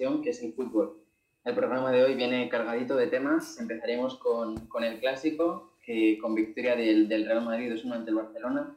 [0.00, 0.96] pasión, que es el fútbol.
[1.44, 3.60] El programa de hoy viene cargadito de temas.
[3.60, 8.16] Empezaremos con, con el clásico, que con victoria del, del Real Madrid 2-1 ante el
[8.16, 8.76] Barcelona.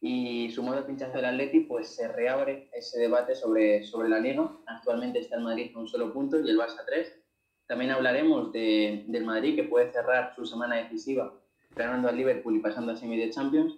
[0.00, 4.48] Y su modo pinchazo del Atleti, pues se reabre ese debate sobre, sobre la Liga.
[4.66, 7.20] Actualmente está el Madrid con un solo punto y el Barça 3.
[7.66, 11.34] También hablaremos de, del Madrid, que puede cerrar su semana decisiva
[11.74, 13.74] ganando al Liverpool y pasando a semi de Champions.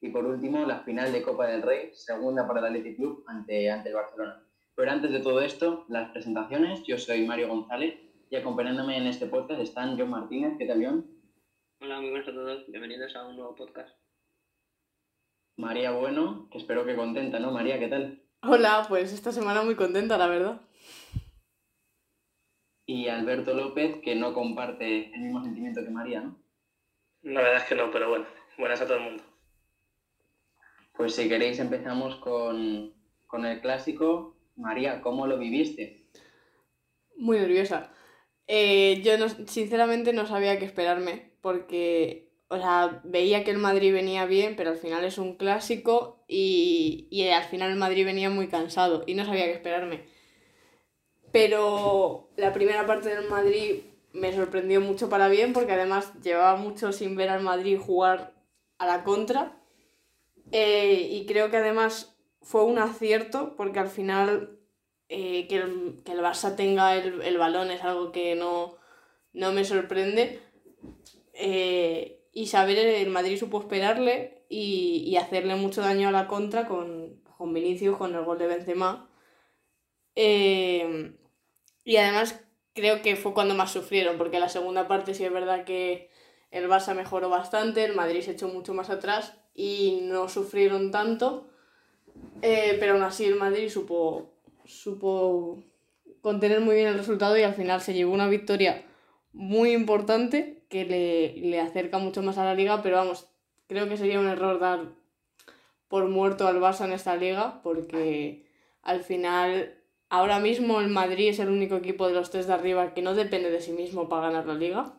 [0.00, 3.68] Y por último, la final de Copa del Rey, segunda para el Athletic Club ante,
[3.68, 4.45] ante el Barcelona.
[4.76, 6.82] Pero antes de todo esto, las presentaciones.
[6.82, 7.98] Yo soy Mario González
[8.28, 10.58] y acompañándome en este podcast están John Martínez.
[10.58, 11.06] ¿Qué tal, John?
[11.80, 12.70] Hola, muy buenas a todos.
[12.70, 13.96] Bienvenidos a un nuevo podcast.
[15.56, 17.52] María Bueno, que espero que contenta, ¿no?
[17.52, 18.22] María, ¿qué tal?
[18.42, 20.60] Hola, pues esta semana muy contenta, la verdad.
[22.84, 26.38] Y Alberto López, que no comparte el mismo sentimiento que María, ¿no?
[27.22, 28.26] La verdad es que no, pero bueno,
[28.58, 29.22] buenas a todo el mundo.
[30.92, 32.92] Pues si queréis empezamos con,
[33.26, 34.35] con el clásico.
[34.56, 36.10] María, ¿cómo lo viviste?
[37.16, 37.90] Muy nerviosa.
[38.46, 43.92] Eh, yo no- sinceramente no sabía qué esperarme, porque, o sea, veía que el Madrid
[43.92, 48.30] venía bien, pero al final es un clásico y, y al final el Madrid venía
[48.30, 50.04] muy cansado y no sabía qué esperarme.
[51.32, 53.82] Pero la primera parte del Madrid
[54.12, 58.34] me sorprendió mucho para bien, porque además llevaba mucho sin ver al Madrid jugar
[58.78, 59.60] a la contra.
[60.52, 62.15] Eh, y creo que además
[62.46, 64.60] fue un acierto, porque al final
[65.08, 68.76] eh, que, el, que el Barça tenga el, el balón es algo que no,
[69.32, 70.40] no me sorprende.
[71.32, 76.68] Eh, y saber el Madrid supo esperarle y, y hacerle mucho daño a la contra
[76.68, 79.10] con, con Vinicius, con el gol de Benzema.
[80.14, 81.16] Eh,
[81.82, 82.40] y además
[82.74, 86.10] creo que fue cuando más sufrieron, porque la segunda parte sí es verdad que
[86.52, 91.50] el Barça mejoró bastante, el Madrid se echó mucho más atrás y no sufrieron tanto.
[92.42, 94.30] Eh, pero aún así el Madrid supo,
[94.64, 95.62] supo
[96.20, 98.84] contener muy bien el resultado y al final se llevó una victoria
[99.32, 103.28] muy importante que le, le acerca mucho más a la liga, pero vamos,
[103.68, 104.92] creo que sería un error dar
[105.88, 108.46] por muerto al Barça en esta liga porque
[108.82, 109.74] al final
[110.08, 113.14] ahora mismo el Madrid es el único equipo de los tres de arriba que no
[113.14, 114.94] depende de sí mismo para ganar la liga.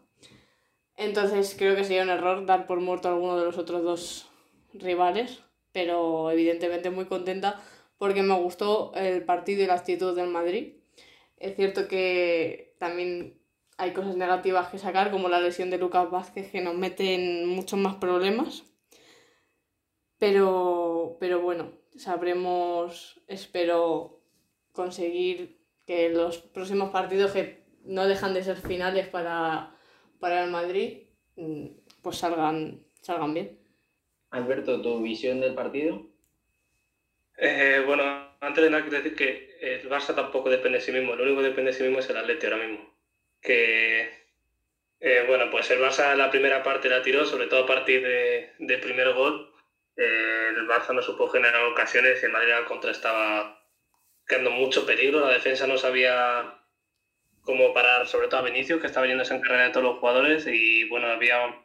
[0.96, 4.30] Entonces creo que sería un error dar por muerto a alguno de los otros dos
[4.74, 5.42] rivales,
[5.78, 7.62] pero evidentemente muy contenta
[8.00, 10.74] porque me gustó el partido y la actitud del Madrid.
[11.38, 13.40] Es cierto que también
[13.78, 17.48] hay cosas negativas que sacar, como la lesión de Lucas Vázquez, que nos mete en
[17.48, 18.64] muchos más problemas.
[20.18, 24.24] Pero, pero bueno, sabremos, espero,
[24.72, 29.76] conseguir que los próximos partidos que no dejan de ser finales para,
[30.20, 31.04] para el Madrid,
[31.36, 31.68] mm,
[32.02, 33.67] pues salgan, salgan bien.
[34.30, 36.08] Alberto, ¿tu visión del partido?
[37.38, 41.16] Eh, bueno, antes de nada quiero decir que el Barça tampoco depende de sí mismo,
[41.16, 42.94] lo único que depende de sí mismo es el Atleti ahora mismo.
[43.42, 44.10] Que,
[45.00, 48.54] eh, bueno, pues el Barça la primera parte la tiró, sobre todo a partir de,
[48.60, 49.54] del primer gol.
[49.96, 53.64] Eh, el Barça no supo generar ocasiones y el Madrid al contra estaba
[54.26, 56.60] creando mucho peligro, la defensa no sabía
[57.42, 60.46] cómo parar, sobre todo a Vinicius, que estaba yéndose en carrera de todos los jugadores
[60.48, 61.56] y bueno, había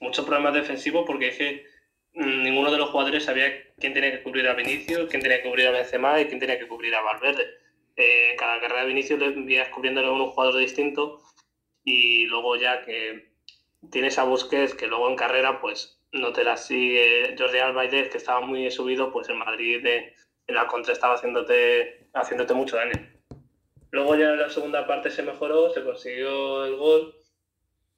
[0.00, 1.69] muchos problemas defensivos porque es que
[2.14, 5.68] ninguno de los jugadores sabía quién tenía que cubrir a Vinicius, quién tenía que cubrir
[5.68, 7.46] a Benzema y quién tenía que cubrir a Valverde.
[7.96, 11.22] Eh, cada carrera de Vinicius le envías cubriéndole a un jugador distinto
[11.84, 13.30] y luego ya que
[13.90, 17.88] tienes a Busquets que luego en carrera pues no te la sigue Jordi Alba y
[17.88, 20.14] Dez, que estaba muy subido, pues el Madrid de,
[20.46, 22.92] en la contra estaba haciéndote, haciéndote mucho daño.
[23.92, 27.14] Luego ya en la segunda parte se mejoró, se consiguió el gol,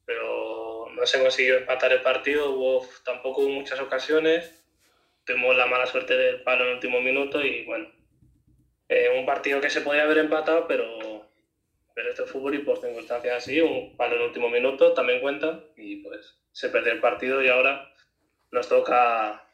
[0.05, 0.51] pero
[1.02, 4.64] no se consiguió empatar el partido, hubo, tampoco hubo muchas ocasiones,
[5.24, 7.90] tuvimos la mala suerte del palo en el último minuto y bueno,
[8.88, 11.26] eh, un partido que se podía haber empatado, pero,
[11.93, 15.20] pero este es fútbol y por circunstancias así, un palo en el último minuto también
[15.20, 17.93] cuenta y pues se perdió el partido y ahora
[18.52, 19.44] nos toca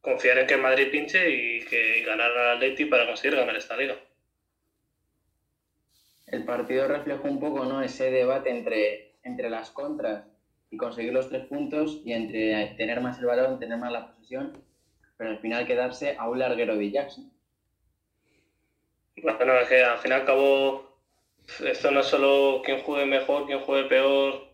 [0.00, 3.76] confiar en que Madrid pinche y que y ganar al Atleti para conseguir ganar esta
[3.76, 3.96] liga.
[6.26, 7.80] El partido reflejó un poco ¿no?
[7.80, 10.24] ese debate entre, entre las contras
[10.70, 14.52] y conseguir los tres puntos y entre tener más el balón, tener más la posesión,
[15.16, 17.30] pero al final quedarse a un larguero de Jackson.
[19.22, 20.82] Bueno, es que al fin y al cabo
[21.64, 24.48] esto no es solo quien juegue mejor, quien juegue peor,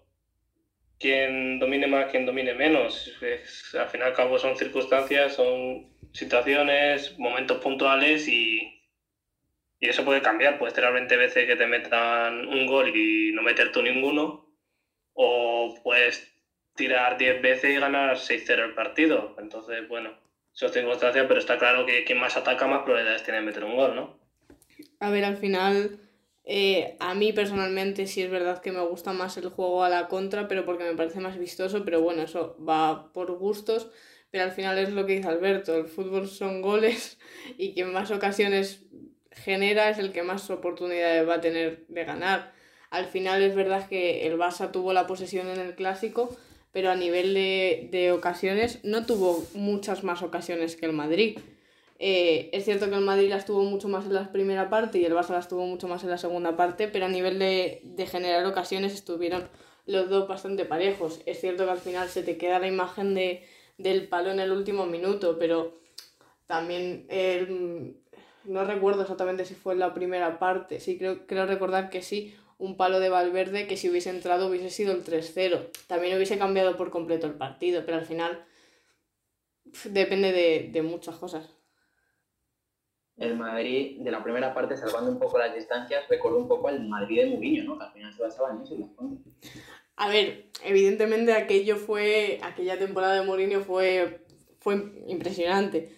[0.98, 3.08] quien domine más, quien domine menos.
[3.22, 8.72] Es- al fin y al cabo son circunstancias, son situaciones, momentos puntuales y,
[9.80, 10.58] y eso puede cambiar.
[10.58, 14.43] Puedes tener 20 veces que te metan un gol y no meter tú ninguno,
[15.14, 16.30] o puedes
[16.74, 19.34] tirar 10 veces y ganar 6-0 el partido.
[19.38, 20.10] Entonces, bueno,
[20.52, 23.96] son circunstancias, pero está claro que quien más ataca más probabilidades tiene meter un gol,
[23.96, 24.18] ¿no?
[25.00, 25.98] A ver, al final,
[26.44, 30.08] eh, a mí personalmente sí es verdad que me gusta más el juego a la
[30.08, 33.90] contra, pero porque me parece más vistoso, pero bueno, eso va por gustos,
[34.30, 37.18] pero al final es lo que dice Alberto, el fútbol son goles
[37.56, 38.84] y quien más ocasiones
[39.30, 42.52] genera es el que más oportunidades va a tener de ganar.
[42.94, 46.34] Al final es verdad que el Barça tuvo la posesión en el clásico,
[46.70, 51.36] pero a nivel de, de ocasiones no tuvo muchas más ocasiones que el Madrid.
[51.98, 55.04] Eh, es cierto que el Madrid las tuvo mucho más en la primera parte y
[55.04, 58.06] el Barça las tuvo mucho más en la segunda parte, pero a nivel de, de
[58.06, 59.48] generar ocasiones estuvieron
[59.86, 61.20] los dos bastante parejos.
[61.26, 63.44] Es cierto que al final se te queda la imagen de,
[63.76, 65.74] del palo en el último minuto, pero
[66.46, 67.08] también
[68.44, 72.36] no recuerdo exactamente si fue en la primera parte, sí creo, creo recordar que sí,
[72.58, 75.68] un palo de Valverde que si hubiese entrado hubiese sido el 3-0.
[75.86, 78.44] También hubiese cambiado por completo el partido, pero al final
[79.84, 81.50] depende de, de muchas cosas
[83.16, 86.86] el Madrid de la primera parte, salvando un poco las distancias, recordó un poco al
[86.88, 87.78] Madrid de Mourinho, ¿no?
[87.78, 88.90] Que al final se basaba en eso y las
[89.96, 94.24] A ver, evidentemente aquello fue, aquella temporada de Mourinho fue,
[94.58, 94.74] fue
[95.06, 95.92] impresionante,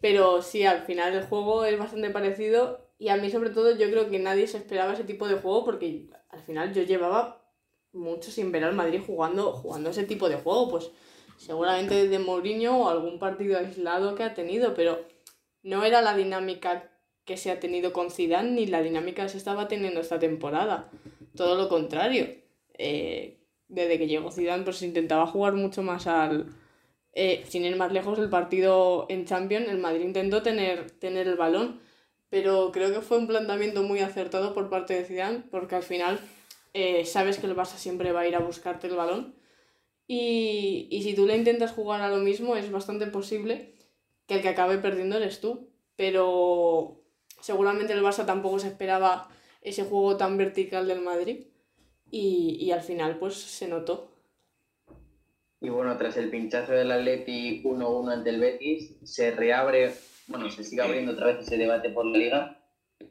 [0.00, 3.90] pero sí, al final el juego es bastante parecido y a mí sobre todo yo
[3.90, 7.44] creo que nadie se esperaba ese tipo de juego porque al final yo llevaba
[7.92, 10.92] mucho sin ver al Madrid jugando, jugando ese tipo de juego, pues
[11.36, 15.04] seguramente de Mourinho o algún partido aislado que ha tenido, pero
[15.64, 16.92] no era la dinámica
[17.24, 20.88] que se ha tenido con Zidane ni la dinámica que se estaba teniendo esta temporada.
[21.34, 22.28] Todo lo contrario.
[22.78, 26.54] Eh, desde que llegó Zidane pues intentaba jugar mucho más al...
[27.14, 31.36] Eh, sin ir más lejos, el partido en Champions, el Madrid intentó tener, tener el
[31.36, 31.80] balón,
[32.32, 36.18] pero creo que fue un planteamiento muy acertado por parte de Zidane, porque al final
[36.72, 39.34] eh, sabes que el Barça siempre va a ir a buscarte el balón.
[40.06, 43.74] Y, y si tú le intentas jugar a lo mismo, es bastante posible
[44.26, 45.68] que el que acabe perdiendo eres tú.
[45.94, 47.02] Pero
[47.42, 49.28] seguramente el Barça tampoco se esperaba
[49.60, 51.48] ese juego tan vertical del Madrid
[52.10, 54.10] y, y al final pues se notó.
[55.60, 59.92] Y bueno, tras el pinchazo del Atleti 1-1 ante el Betis, se reabre,
[60.26, 62.58] bueno, se sigue abriendo otra vez ese debate por la liga.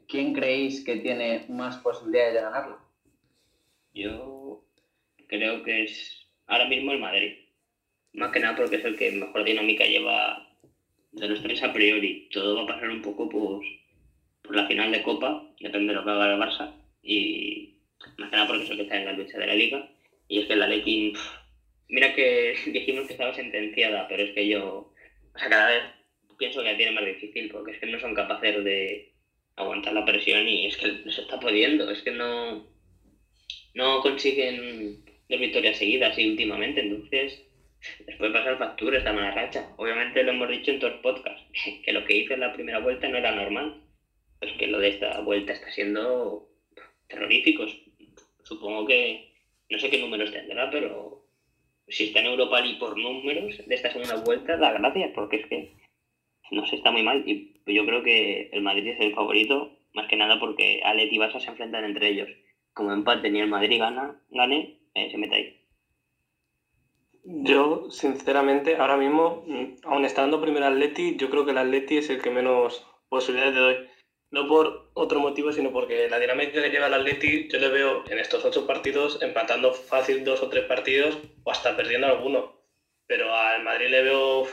[0.08, 2.78] ¿Quién creéis que tiene más posibilidades de ganarlo?
[3.94, 4.64] Yo
[5.28, 7.38] creo que es ahora mismo el Madrid.
[8.14, 10.48] Más que nada porque es el que mejor dinámica lleva
[11.12, 12.28] de los tres a priori.
[12.30, 13.66] Todo va a pasar un poco pues,
[14.42, 16.74] por la final de Copa, depende de lo que haga el Barça.
[17.02, 17.76] Y
[18.18, 19.90] más que nada porque es el que está en la lucha de la Liga.
[20.28, 21.12] Y es que la Leti,
[21.88, 24.92] mira que dijimos que estaba sentenciada, pero es que yo,
[25.34, 25.82] o sea, cada vez
[26.42, 29.12] pienso que la tiene más difícil porque es que no son capaces de
[29.54, 32.66] aguantar la presión y es que se está pudiendo, es que no,
[33.74, 37.46] no consiguen dos victorias seguidas y últimamente, entonces
[38.08, 39.72] les puede pasar factura esta mala racha.
[39.76, 41.44] Obviamente lo hemos dicho en todos los podcasts,
[41.84, 43.80] que lo que hizo en la primera vuelta no era normal.
[44.40, 46.48] Pues que lo de esta vuelta está siendo
[47.06, 47.66] terrorífico.
[48.42, 49.32] Supongo que,
[49.70, 51.24] no sé qué números tendrá, pero
[51.86, 55.46] si está en Europa y por números de esta segunda vuelta, da gracias, porque es
[55.46, 55.81] que
[56.52, 57.24] no se está muy mal.
[57.26, 61.18] Y yo creo que el Madrid es el favorito, más que nada porque Alet y
[61.18, 62.28] Barça se enfrentan entre ellos.
[62.72, 65.58] Como empate ni el Madrid gana, gane, eh, se mete ahí.
[67.24, 72.10] Yo, sinceramente, ahora mismo, mm, aún estando primero Atleti, yo creo que el Atleti es
[72.10, 73.76] el que menos posibilidades le doy.
[74.30, 78.04] No por otro motivo, sino porque la dinámica que lleva el Atleti, yo le veo
[78.08, 82.60] en estos ocho partidos empatando fácil dos o tres partidos o hasta perdiendo alguno.
[83.06, 84.46] Pero al Madrid le veo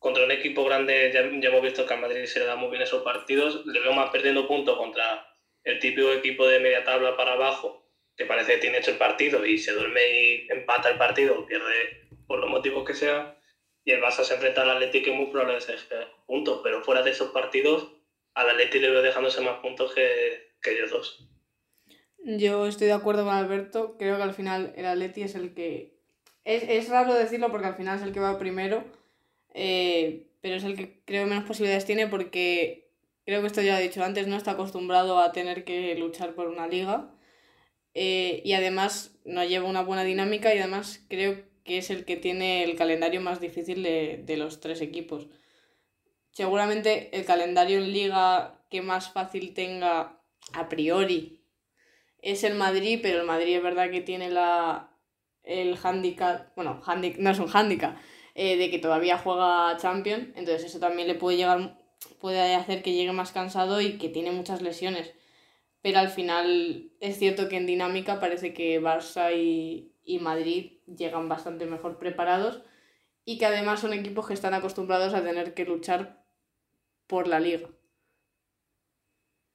[0.00, 2.70] contra un equipo grande, ya, ya hemos visto que al Madrid se le da muy
[2.70, 5.28] bien esos partidos, le veo más perdiendo puntos contra
[5.62, 9.46] el típico equipo de media tabla para abajo que parece que tiene hecho el partido
[9.46, 13.38] y se duerme y empata el partido o pierde por los motivos que sea,
[13.84, 15.76] y el Barça se enfrenta al Atlético y muy probable que se
[16.26, 17.92] puntos, pero fuera de esos partidos,
[18.34, 21.28] al Atlético le veo dejándose más puntos que, que ellos dos.
[22.22, 25.98] Yo estoy de acuerdo con Alberto, creo que al final el Atleti es el que...
[26.44, 28.84] Es, es raro decirlo porque al final es el que va primero,
[29.54, 32.90] eh, pero es el que creo menos posibilidades tiene porque
[33.24, 36.48] creo que esto ya he dicho antes, no está acostumbrado a tener que luchar por
[36.48, 37.10] una liga
[37.94, 42.16] eh, y además no lleva una buena dinámica y además creo que es el que
[42.16, 45.28] tiene el calendario más difícil de, de los tres equipos.
[46.30, 50.20] Seguramente el calendario en liga que más fácil tenga
[50.52, 51.40] a priori
[52.22, 54.90] es el Madrid, pero el Madrid es verdad que tiene la,
[55.42, 56.82] el handicap, bueno,
[57.18, 57.96] no es un handicap,
[58.34, 61.78] eh, de que todavía juega Champions, entonces eso también le puede llegar,
[62.20, 65.12] puede hacer que llegue más cansado y que tiene muchas lesiones
[65.82, 69.86] pero al final es cierto que en dinámica parece que Barça y,
[70.20, 72.64] Madrid llegan bastante mejor preparados
[73.24, 76.24] y que además son equipos que están acostumbrados a tener que luchar
[77.06, 77.68] por la liga.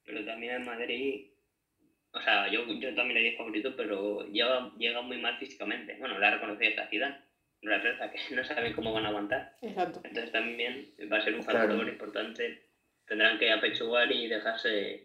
[0.04, 1.26] Pero también en Madrid,
[2.10, 5.94] o sea, yo, yo también le di favorito, pero llega, llega muy mal físicamente.
[5.98, 7.25] Bueno, la ha reconocido esta ciudad,
[7.62, 9.52] la verdad que no saben cómo van a aguantar.
[9.62, 10.00] Exacto.
[10.04, 11.88] Entonces también va a ser un factor Claro.
[11.88, 12.62] importante.
[13.06, 15.04] Tendrán que apechugar y dejarse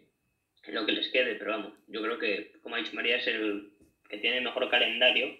[0.68, 3.70] lo que les quede, pero vamos, yo creo que, como ha dicho María, es el
[4.08, 5.36] que tiene el mejor calendario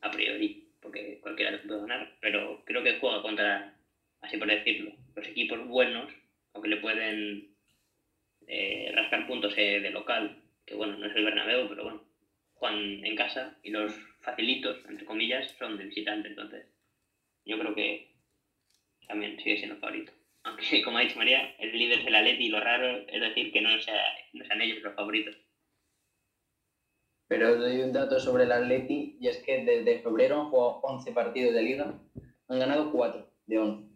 [0.00, 3.74] a priori, porque cualquiera le puede ganar, pero creo que juega contra,
[4.22, 6.12] así por decirlo, los equipos buenos
[6.52, 7.48] o que le pueden
[8.46, 10.36] eh, rascar puntos eh, de local,
[10.66, 12.02] que bueno, no es el Bernabéu, pero bueno,
[12.54, 16.66] juegan en casa y los facilitos, entre comillas, son de visitante, entonces
[17.44, 18.14] yo creo que
[19.06, 20.12] también sigue siendo favorito.
[20.44, 23.52] Aunque, como ha dicho María, el líder es el Atleti y lo raro es decir
[23.52, 24.00] que no, sea,
[24.32, 25.36] no sean ellos los favoritos.
[27.28, 30.80] Pero os doy un dato sobre el Atleti y es que desde febrero han jugado
[30.82, 32.00] 11 partidos de liga,
[32.48, 33.90] han ganado 4 de 11.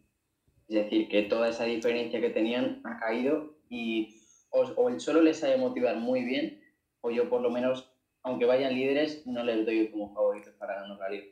[0.69, 4.15] Es decir, que toda esa diferencia que tenían ha caído y
[4.51, 6.63] o, o el solo les sabe motivar muy bien,
[7.01, 7.94] o yo por lo menos,
[8.25, 11.27] aunque vayan líderes, no les doy como favoritos para ganar la liga.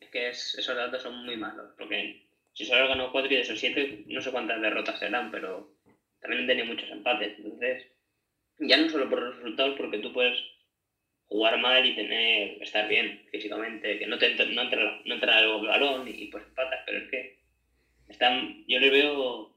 [0.00, 2.16] Es que es- esos datos son muy malos, porque
[2.54, 5.68] si solo ganó 4 y de esos 7, no sé cuántas derrotas serán, pero
[6.20, 7.34] también han tenido muchos empates.
[7.38, 7.86] Entonces,
[8.58, 10.36] ya no solo por los resultados, porque tú puedes
[11.28, 15.66] jugar mal y tener estar bien físicamente, que no te no entra, no entra el
[15.66, 17.34] balón y pues empatas, pero es que
[18.08, 19.52] están, yo les veo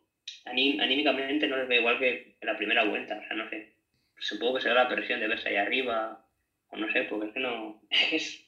[0.45, 3.68] aní- anímicamente no les veo igual que en la primera vuelta, o sea, no sé.
[4.19, 6.25] Supongo que será la presión de verse ahí arriba,
[6.69, 7.81] o no sé, porque es que no.
[8.11, 8.45] Es,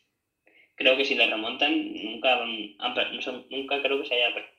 [0.76, 2.40] creo que si le remontan, nunca,
[3.50, 4.50] nunca creo que se haya per-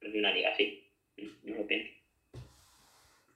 [0.00, 0.84] perdido una liga así.
[1.44, 1.92] No lo pienso.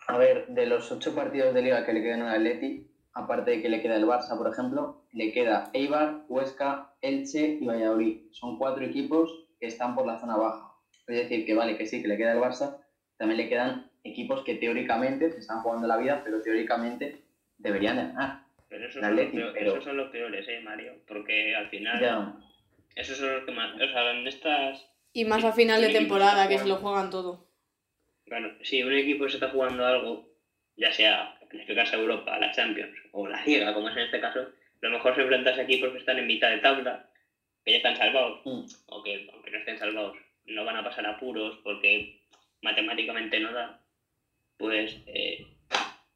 [0.09, 3.63] A ver, de los 8 partidos de liga que le quedan al Atleti, aparte de
[3.63, 8.23] que le queda el Barça, por ejemplo, le queda Eibar, Huesca, Elche y Valladolid.
[8.33, 10.73] Son cuatro equipos que están por la zona baja.
[11.07, 12.79] Es decir, que vale, que sí, que le queda el Barça,
[13.19, 17.23] también le quedan equipos que teóricamente se están jugando la vida, pero teóricamente
[17.59, 18.43] deberían de ganar.
[18.69, 20.95] Pero esos, son, los Atleti, peor- pero- esos son los peores, eh, Mario.
[21.07, 22.33] Porque al final, Ya,
[22.95, 23.75] esos son los que más.
[23.75, 24.87] O sea, en estas.
[25.13, 27.49] Y más a final de temporada, que se lo juegan todo.
[28.27, 30.29] Bueno, si un equipo se está jugando algo,
[30.77, 34.21] ya sea clasificarse a Europa, a la Champions o la Liga, como es en este
[34.21, 34.47] caso,
[34.81, 37.11] lo mejor se enfrenta a equipos que están en mitad de tabla,
[37.65, 38.65] que ya están salvados, Mm.
[38.87, 40.17] o que aunque no estén salvados,
[40.47, 42.21] no van a pasar apuros porque
[42.63, 43.80] matemáticamente no da,
[44.61, 45.39] pues eh,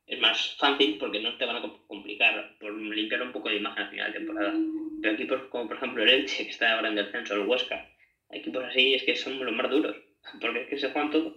[0.07, 3.57] es más fácil porque no te van a com- complicar por limpiar un poco de
[3.57, 4.55] imagen al final de temporada.
[5.01, 7.87] Pero equipos como por ejemplo el Elche, que está ahora en descenso, el Huesca,
[8.31, 9.97] equipos así es que son los más duros,
[10.41, 11.37] porque es que se juegan todo.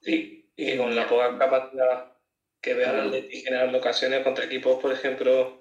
[0.00, 2.06] Sí, y con la poca capacidad
[2.60, 5.60] que ve al Atleti generando ocasiones contra equipos, por ejemplo,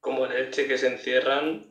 [0.00, 1.66] como el Elche, que se encierran,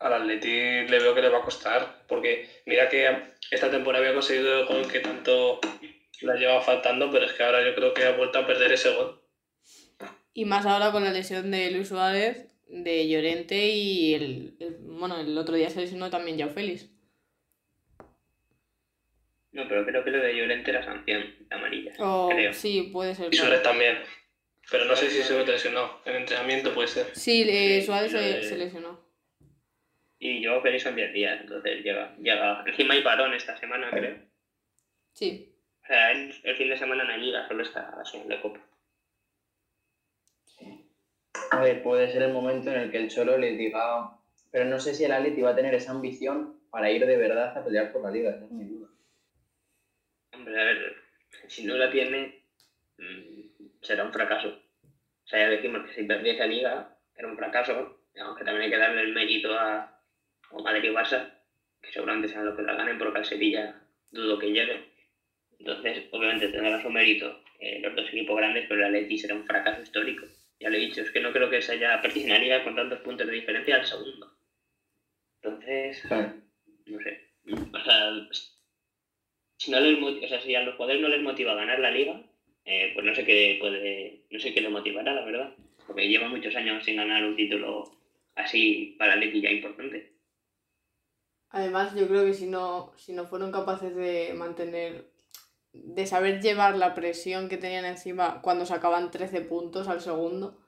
[0.00, 4.14] al Atleti le veo que le va a costar, porque mira que esta temporada había
[4.14, 5.60] conseguido el gol que tanto
[6.20, 8.90] le llevaba faltando, pero es que ahora yo creo que ha vuelto a perder ese
[8.94, 9.22] gol.
[10.34, 15.18] Y más ahora con la lesión de Luis Suárez, de Llorente y el, el- bueno,
[15.20, 16.90] el otro día se lesionó también Yao Félix.
[19.52, 21.92] No, pero creo que lo de Llorente era sanción amarilla.
[21.98, 22.52] O Creo.
[22.52, 23.32] sí, puede ser.
[23.32, 23.98] Y Suárez también.
[24.70, 26.00] Pero no sé si se lesionó.
[26.04, 27.06] En entrenamiento puede ser.
[27.14, 29.08] Sí, eh, Suárez se, se lesionó.
[30.18, 32.62] Y yo Félix son 10 días, entonces llega, llega.
[32.66, 34.18] Encima hay parón esta semana, creo.
[35.12, 35.47] Sí.
[35.88, 38.42] O sea, el, el fin de semana no hay liga, solo está la segunda de
[38.42, 38.60] copa.
[41.50, 44.10] A ver, puede ser el momento en el que el Cholo les diga,
[44.50, 47.56] pero no sé si el Atleti va a tener esa ambición para ir de verdad
[47.56, 48.90] a pelear por la liga, esa es mi duda.
[50.34, 50.96] Hombre, a ver,
[51.46, 52.44] si no la tiene,
[52.98, 54.48] mm, será un fracaso.
[54.48, 58.70] O sea, ya decimos que si perdiese la liga, era un fracaso, aunque también hay
[58.70, 59.78] que darle el mérito a,
[60.50, 61.32] a Madrid y Barça,
[61.80, 63.80] que seguramente sean los que la ganen, porque al Sevilla
[64.10, 64.87] dudo que llegue.
[65.58, 69.44] Entonces, obviamente tendrá su mérito eh, los dos equipos grandes, pero el Atleti será un
[69.44, 70.26] fracaso histórico.
[70.60, 73.26] Ya lo he dicho, es que no creo que se haya liga con tantos puntos
[73.26, 74.32] de diferencia al segundo.
[75.42, 76.04] Entonces,
[76.86, 77.28] no sé.
[77.72, 78.28] O sea,
[79.56, 82.22] si, no les o sea, si a los jugadores no les motiva ganar la liga,
[82.64, 85.54] eh, pues no sé qué puede, no sé qué les motivará, la verdad.
[85.86, 87.90] Porque lleva muchos años sin ganar un título
[88.34, 90.12] así para el Atleti ya importante.
[91.50, 95.06] Además, yo creo que si no, si no fueron capaces de mantener,
[95.72, 100.58] de saber llevar la presión que tenían encima cuando sacaban 13 puntos al segundo,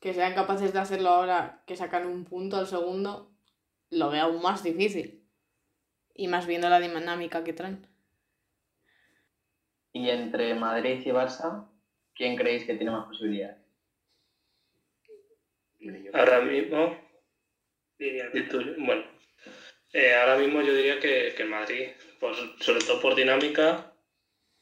[0.00, 3.32] que sean capaces de hacerlo ahora que sacan un punto al segundo,
[3.90, 5.24] lo veo aún más difícil.
[6.14, 7.86] Y más viendo la dinámica que traen.
[9.92, 11.68] Y entre Madrid y Barça,
[12.14, 13.56] ¿quién creéis que tiene más posibilidades?
[16.12, 16.96] Ahora mismo,
[17.98, 18.42] diría que-
[18.78, 19.04] bueno,
[19.94, 21.88] Eh, ahora mismo yo diría que, que Madrid,
[22.20, 23.90] pues, sobre todo por dinámica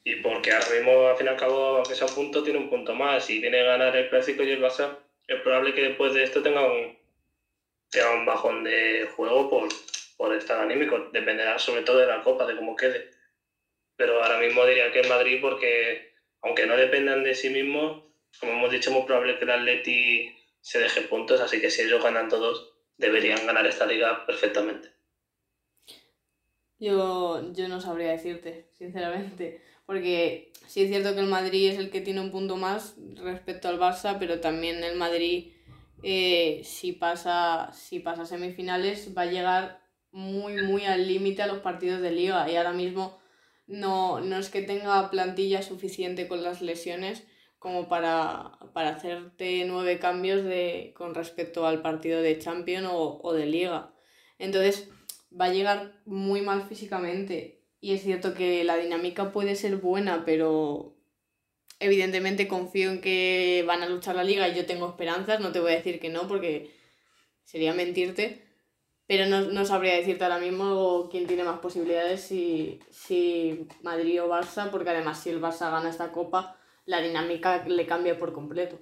[0.07, 2.71] y porque ahora mismo, al fin y al cabo, aunque sea un punto, tiene un
[2.71, 4.97] punto más y tiene que ganar el Clásico y el Barça.
[5.27, 6.97] Es probable que después de esto tenga un,
[7.91, 9.69] tenga un bajón de juego por,
[10.17, 11.09] por estar anímico.
[11.11, 13.11] Dependerá sobre todo de la Copa, de cómo quede.
[13.97, 18.05] Pero ahora mismo diría que el Madrid porque, aunque no dependan de sí mismos,
[18.39, 21.83] como hemos dicho, es muy probable que el Atleti se deje puntos, así que si
[21.83, 24.89] ellos ganan todos, deberían ganar esta liga perfectamente.
[26.79, 31.91] Yo, yo no sabría decirte, sinceramente, porque sí es cierto que el Madrid es el
[31.91, 35.53] que tiene un punto más respecto al Barça, pero también el Madrid,
[36.03, 41.59] eh, si, pasa, si pasa semifinales, va a llegar muy, muy al límite a los
[41.59, 43.19] partidos de liga y ahora mismo
[43.67, 47.25] no, no es que tenga plantilla suficiente con las lesiones
[47.59, 53.33] como para, para hacerte nueve cambios de, con respecto al partido de Champions o, o
[53.33, 53.93] de Liga.
[54.39, 54.89] Entonces
[55.39, 57.56] va a llegar muy mal físicamente
[57.87, 60.97] y es cierto que la dinámica puede ser buena, pero
[61.79, 65.61] evidentemente confío en que van a luchar la liga y yo tengo esperanzas, no te
[65.61, 66.73] voy a decir que no porque
[67.45, 68.43] sería mentirte,
[69.07, 74.29] pero no, no sabría decirte ahora mismo quién tiene más posibilidades, si, si Madrid o
[74.29, 78.81] Barça, porque además si el Barça gana esta copa, la dinámica le cambia por completo.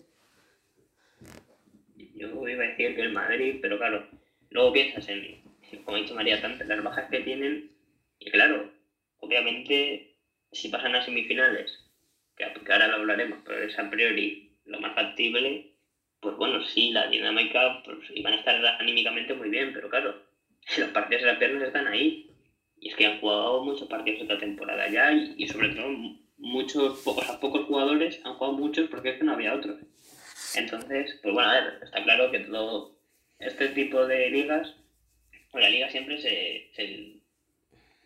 [2.15, 4.09] Yo iba a decir que el Madrid, pero claro,
[4.49, 5.43] luego piensas en,
[5.85, 7.71] como ha dicho María, tantas las bajas que tienen,
[8.19, 8.73] y claro,
[9.25, 10.16] obviamente,
[10.52, 11.85] si pasan a semifinales,
[12.37, 15.73] que, ahora lo hablaremos, pero es a priori lo más factible,
[16.21, 20.23] pues bueno, sí, la dinámica, pues iban a estar anímicamente muy bien, pero claro,
[20.78, 22.31] los partidos de las piernas están ahí.
[22.81, 25.88] Y es que han jugado muchos partidos esta temporada ya y, sobre todo
[26.37, 29.79] muchos, pocos a pocos jugadores han jugado muchos porque es que no había otros.
[30.55, 32.94] Entonces, pues bueno, a ver, está claro que todo
[33.38, 34.75] este tipo de ligas,
[35.51, 37.20] pues la liga siempre se, se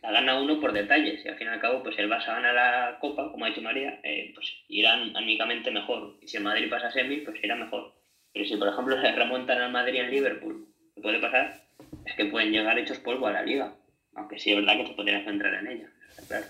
[0.02, 2.52] la gana uno por detalles y al fin y al cabo, pues el Barça gana
[2.52, 6.16] la Copa, como ha dicho María, eh, pues irán anímicamente mejor.
[6.20, 7.94] Y si el Madrid pasa a semi, pues irá mejor.
[8.32, 11.68] Pero si, por ejemplo, se remontan al Madrid en Liverpool, que puede pasar
[12.04, 13.74] es que pueden llegar hechos polvo a la liga.
[14.14, 15.90] Aunque sí es verdad que se podrían centrar en ella,
[16.26, 16.46] claro.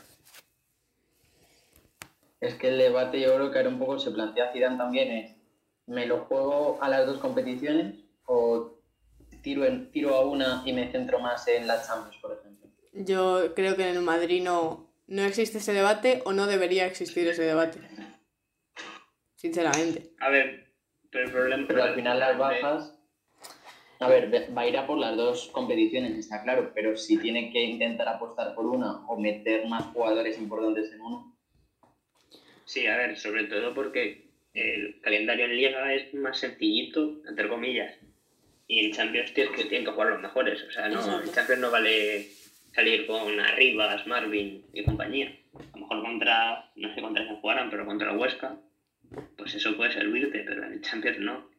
[2.40, 5.36] Es que el debate yo creo que ahora un poco se plantea Zidane también es,
[5.86, 8.78] ¿me lo juego a las dos competiciones o
[9.42, 12.47] tiro, tiro a una y me centro más en la Champions, por ejemplo?
[12.92, 17.26] Yo creo que en el Madrid no, no existe ese debate o no debería existir
[17.28, 17.80] ese debate.
[19.36, 20.10] Sinceramente.
[20.20, 20.72] A ver,
[21.10, 21.66] pero el problema...
[21.68, 22.94] Pero al final las bajas...
[24.00, 27.50] A ver, va a ir a por las dos competiciones, está claro, pero si tiene
[27.50, 31.36] que intentar apostar por una o meter más jugadores importantes en uno.
[32.64, 37.92] Sí, a ver, sobre todo porque el calendario en Liga es más sencillito, entre comillas.
[38.68, 40.62] Y en Champions tienes que, tienen que jugar los mejores.
[40.62, 42.28] O sea, no, en Champions no vale
[42.78, 45.36] salir con Arribas, Marvin y compañía.
[45.52, 48.56] A lo mejor contra, no sé contra quién jugaran, pero contra Huesca,
[49.36, 51.50] pues eso puede servirte, pero en Champions no.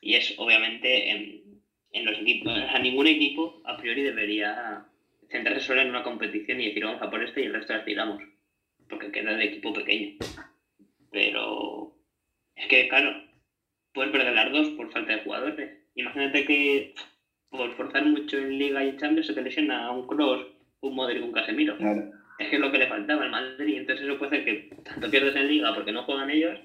[0.00, 1.60] Y es obviamente en,
[1.90, 4.84] en los equipos, o sea, ningún equipo a priori debería
[5.28, 7.84] centrarse solo en una competición y decir vamos a por este y el resto las
[7.84, 8.22] tiramos,
[8.88, 10.16] porque queda de equipo pequeño.
[11.10, 11.92] Pero
[12.54, 13.20] es que, claro,
[13.92, 15.76] puedes perder las dos por falta de jugadores.
[15.96, 16.94] Imagínate que
[17.50, 20.46] por forzar mucho en Liga y Champions se te lesiona un Cross,
[20.80, 21.76] un Modric, un Casemiro.
[21.76, 22.12] Claro.
[22.38, 25.10] Es que es lo que le faltaba al Madrid, entonces eso puede hacer que tanto
[25.10, 26.58] pierdes en Liga porque no juegan ellos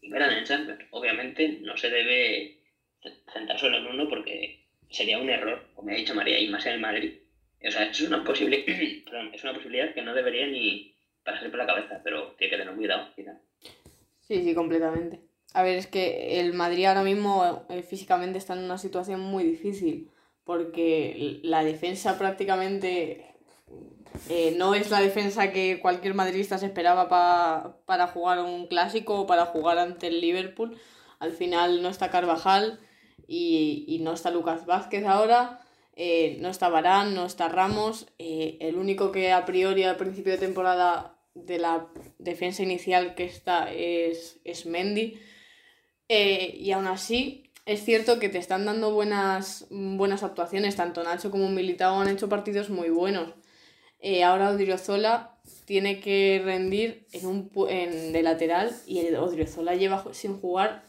[0.00, 0.80] y verán en Champions.
[0.90, 2.60] Obviamente no se debe
[3.32, 6.74] centrar solo en uno porque sería un error, como ha dicho María, y más en
[6.74, 7.14] el Madrid.
[7.66, 8.64] O sea, es una, posible...
[9.04, 12.58] Perdón, es una posibilidad que no debería ni pasarse por la cabeza, pero tiene que
[12.58, 13.08] tener cuidado.
[13.14, 13.38] quizá.
[14.20, 15.20] Sí, sí, completamente.
[15.52, 19.44] A ver, es que el Madrid ahora mismo eh, físicamente está en una situación muy
[19.44, 20.10] difícil
[20.44, 23.34] porque la defensa prácticamente
[24.28, 29.20] eh, no es la defensa que cualquier madridista se esperaba pa- para jugar un clásico
[29.20, 30.78] o para jugar ante el Liverpool.
[31.18, 32.78] Al final no está Carvajal
[33.26, 35.60] y, y no está Lucas Vázquez ahora,
[35.96, 38.06] eh, no está Varane, no está Ramos.
[38.18, 43.24] eh, el único que a priori al principio de temporada de la defensa inicial que
[43.24, 45.18] está es, es Mendy.
[46.08, 50.76] Y aún así, es cierto que te están dando buenas, buenas actuaciones.
[50.76, 53.34] Tanto Nacho como Militao han hecho partidos muy buenos.
[54.00, 60.38] Eh, ahora Odriozola tiene que rendir en un, en, de lateral y Odriozola lleva sin
[60.38, 60.84] jugar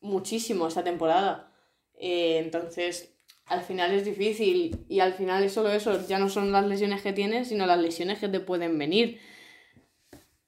[0.00, 1.52] muchísimo esta temporada.
[1.94, 6.06] Eh, entonces, al final es difícil y al final es solo eso.
[6.06, 9.20] Ya no son las lesiones que tienes, sino las lesiones que te pueden venir.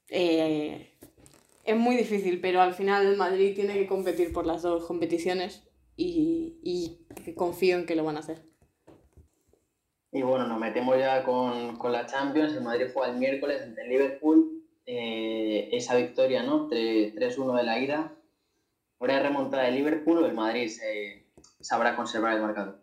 [0.09, 0.96] Eh,
[1.66, 5.68] es muy difícil, pero al final el Madrid tiene que competir por las dos competiciones
[5.96, 8.42] y, y confío en que lo van a hacer.
[10.12, 12.55] Y bueno, nos metemos ya con, con la Champions.
[12.55, 14.62] El Madrid juega el miércoles ante el Liverpool.
[14.87, 16.70] Eh, esa victoria, ¿no?
[16.70, 18.12] 3-1 de la ida.
[18.98, 21.26] ¿Habrá remontada de Liverpool o el Madrid se
[21.61, 22.79] sabrá conservar el marcador?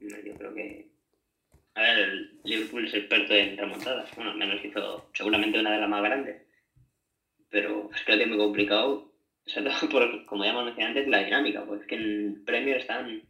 [0.00, 0.90] Yo creo que.
[1.74, 4.10] A ver, el Liverpool es experto en remontadas.
[4.16, 6.42] Bueno, al menos hizo seguramente una de las más grandes.
[7.50, 9.12] Pero es que lo tiene muy complicado.
[9.46, 11.64] Sobre todo por, como ya hemos mencionado antes, la dinámica.
[11.64, 13.22] Pues es que en Premier están.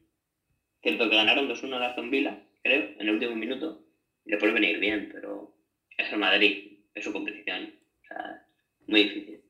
[0.82, 3.82] Cierto que ganaron 2-1 a Aston Villa, creo, en el último minuto.
[4.24, 5.54] Y le puede venir bien, pero
[5.96, 7.74] es el Madrid, es su competición.
[8.02, 8.46] O sea,
[8.86, 9.40] muy difícil.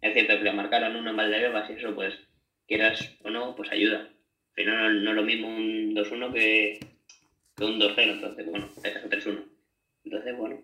[0.00, 2.18] Es cierto que le marcaron una en Valdebebas y eso, pues,
[2.66, 4.08] quieras o no, pues ayuda.
[4.54, 6.80] Pero no, no es lo mismo un 2-1 que,
[7.56, 9.44] que, un 2-0, entonces, bueno, es un 3-1.
[10.04, 10.62] Entonces, bueno,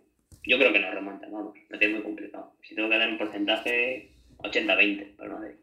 [0.49, 2.55] yo creo que no remonta, vamos, me tiene muy complicado.
[2.63, 5.57] Si tengo que dar un porcentaje, 80-20 para Madrid.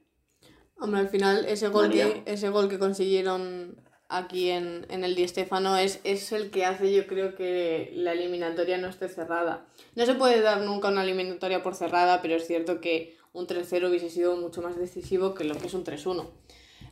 [0.78, 5.28] Hombre, al final ese gol, que, ese gol que consiguieron aquí en, en el Di
[5.28, 9.65] Stefano es, es el que hace yo creo que la eliminatoria no esté cerrada.
[9.95, 13.89] No se puede dar nunca una eliminatoria por cerrada, pero es cierto que un 3-0
[13.89, 16.30] hubiese sido mucho más decisivo que lo que es un 3-1.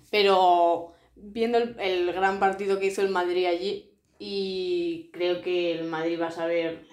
[0.09, 5.85] Pero viendo el, el, gran partido que hizo el Madrid allí, y creo que el
[5.85, 6.87] Madrid va a saber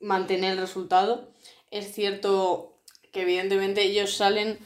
[0.00, 1.32] mantener el resultado,
[1.70, 2.78] es cierto
[3.12, 4.58] que evidentemente ellos salen,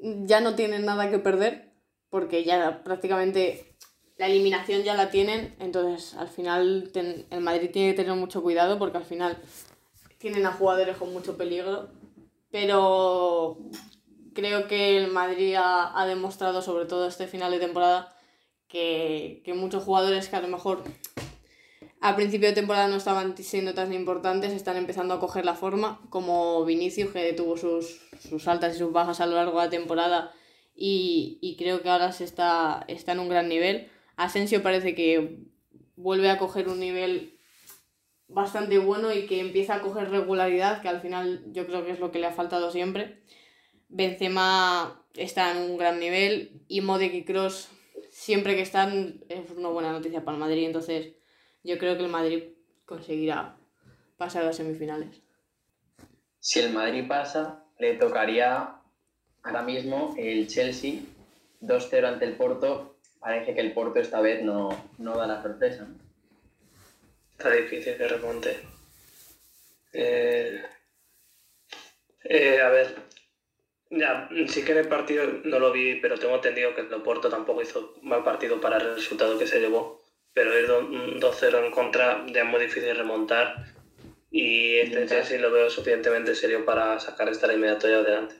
[0.00, 1.72] ya no tienen nada que perder,
[2.10, 3.76] porque ya prácticamente
[4.16, 8.78] la eliminación ya la tienen, entonces al final el Madrid tiene que tener mucho cuidado
[8.78, 9.38] porque al final
[10.18, 11.88] tienen a jugadores con mucho peligro,
[12.50, 13.58] pero
[14.34, 18.16] creo que el Madrid ha, ha demostrado, sobre todo este final de temporada,
[18.68, 20.82] que, que, muchos jugadores que a lo mejor
[22.04, 26.02] a principio de temporada no estaban siendo tan importantes están empezando a coger la forma,
[26.10, 29.70] como Vinicius, que tuvo sus, sus altas y sus bajas a lo largo de la
[29.70, 30.30] temporada
[30.76, 33.88] y, y creo que ahora se está, está en un gran nivel.
[34.16, 35.46] Asensio parece que
[35.96, 37.38] vuelve a coger un nivel
[38.28, 42.00] bastante bueno y que empieza a coger regularidad, que al final yo creo que es
[42.00, 43.22] lo que le ha faltado siempre.
[43.88, 47.70] Benzema está en un gran nivel y Modric y Kroos
[48.10, 51.14] siempre que están es una buena noticia para el Madrid, entonces
[51.64, 52.44] yo creo que el Madrid
[52.84, 53.56] conseguirá
[54.16, 55.20] pasar a las semifinales.
[56.38, 58.76] Si el Madrid pasa, le tocaría
[59.42, 61.00] ahora mismo el Chelsea
[61.62, 62.96] 2-0 ante el Porto.
[63.18, 65.88] Parece que el Porto esta vez no, no da la sorpresa.
[67.32, 68.60] Está difícil que remonte.
[69.94, 70.62] Eh,
[72.24, 72.94] eh, a ver,
[73.90, 77.30] ya, sí que en el partido no lo vi, pero tengo entendido que el Porto
[77.30, 80.03] tampoco hizo mal partido para el resultado que se llevó.
[80.34, 83.72] Pero ir 2-0 en contra ya es muy difícil remontar.
[84.30, 88.34] Y este Chelsea lo veo suficientemente serio para sacar esta eliminatoria adelante.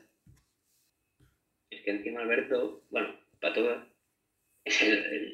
[1.71, 3.87] Es que encima Alberto, bueno, para todo,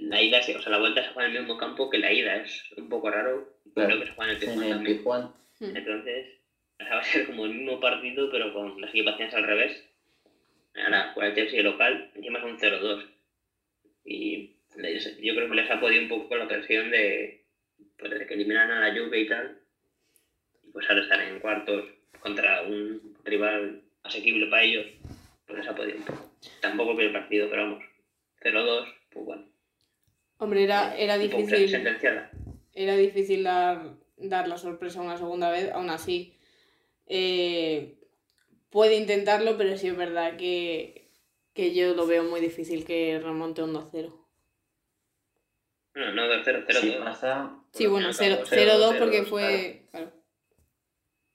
[0.02, 2.36] la ida, o sea, la vuelta se juega en el mismo campo que la ida,
[2.36, 3.56] es un poco raro.
[3.74, 3.88] Claro.
[3.88, 4.96] Creo que se juega en el Tijuana en el también.
[4.98, 5.34] Tijuana.
[5.60, 6.28] Entonces,
[6.78, 9.86] o sea, va a ser como el mismo partido, pero con las equipaciones al revés.
[10.74, 13.06] Ahora, con el Chelsea local, encima es un 0-2.
[14.04, 17.44] Y yo creo que les ha podido un poco la presión de,
[17.98, 19.58] pues, de que eliminan a la Juve y tal.
[20.64, 21.84] Y pues ahora estar en cuartos
[22.20, 24.86] contra un rival asequible para ellos,
[25.46, 26.30] pues les ha podido un poco.
[26.60, 27.84] Tampoco vi el partido, pero vamos,
[28.42, 29.44] 0-2, pues bueno.
[30.38, 31.86] Hombre, era, era Un poco difícil.
[32.72, 36.34] Era difícil dar, dar la sorpresa una segunda vez, aún así.
[37.06, 37.96] eh,
[38.70, 41.10] puede intentarlo, pero sí es verdad que,
[41.52, 44.14] que yo lo veo muy difícil que remonte un 2-0.
[45.94, 46.80] No, no, 0-0, 0-2.
[46.80, 49.88] Si pasa, Sí, bueno, no, 0 cero, 0-2 cero, porque fue.
[49.90, 50.12] Claro.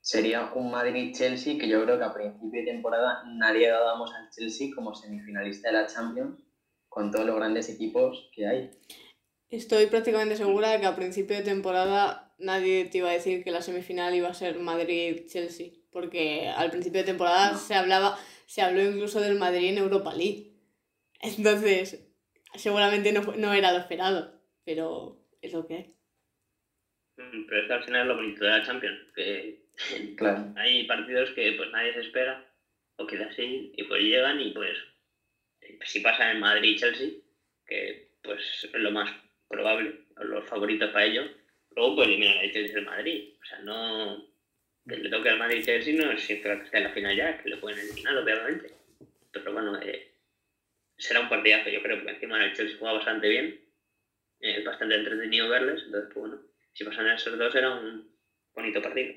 [0.02, 4.70] sería un Madrid-Chelsea que yo creo que a principio de temporada nadie dábamos al Chelsea
[4.76, 6.40] como semifinalista de la Champions
[6.90, 8.72] con todos los grandes equipos que hay.
[9.50, 13.52] Estoy prácticamente segura de que a principio de temporada nadie te iba a decir que
[13.52, 15.72] la semifinal iba a ser Madrid-Chelsea.
[15.92, 17.58] Porque al principio de temporada No.
[17.58, 20.54] se hablaba, se habló incluso del Madrid en Europa League.
[21.22, 22.06] Entonces,
[22.56, 24.35] seguramente no, fue- no era lo esperado,
[24.66, 25.96] pero es lo que hay.
[27.18, 29.62] Mm, Pero es que al final es lo bonito de la Champions, que
[30.18, 30.54] Claro.
[30.58, 32.46] hay partidos que pues nadie se espera,
[32.98, 34.78] o quizás sí, y pues llegan y pues
[35.86, 37.10] si pasa en Madrid y Chelsea,
[37.66, 39.10] que pues es lo más
[39.48, 41.24] probable, o los favoritos para ello,
[41.76, 43.34] luego pues eliminan al Chelsea del Madrid.
[43.42, 44.28] O sea, no
[44.88, 47.42] que le toque al Madrid y Chelsea no significa que esté en la final ya,
[47.42, 48.72] que le pueden eliminar, obviamente.
[49.32, 50.12] Pero bueno, eh,
[50.98, 53.60] será un partidazo, yo creo, porque encima el Chelsea juega bastante bien,
[54.40, 56.42] eh, bastante entretenido verles, entonces pues bueno,
[56.74, 58.10] si pasan esos dos será un
[58.54, 59.14] bonito partido.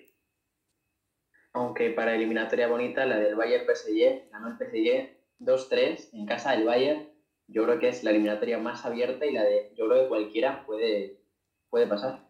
[1.52, 6.64] Aunque para eliminatoria bonita, la del Bayern PSG, ganó el PSG 2-3 en casa del
[6.64, 7.08] Bayern.
[7.46, 10.64] Yo creo que es la eliminatoria más abierta y la de, yo creo que cualquiera
[10.66, 11.20] puede,
[11.70, 12.28] puede pasar.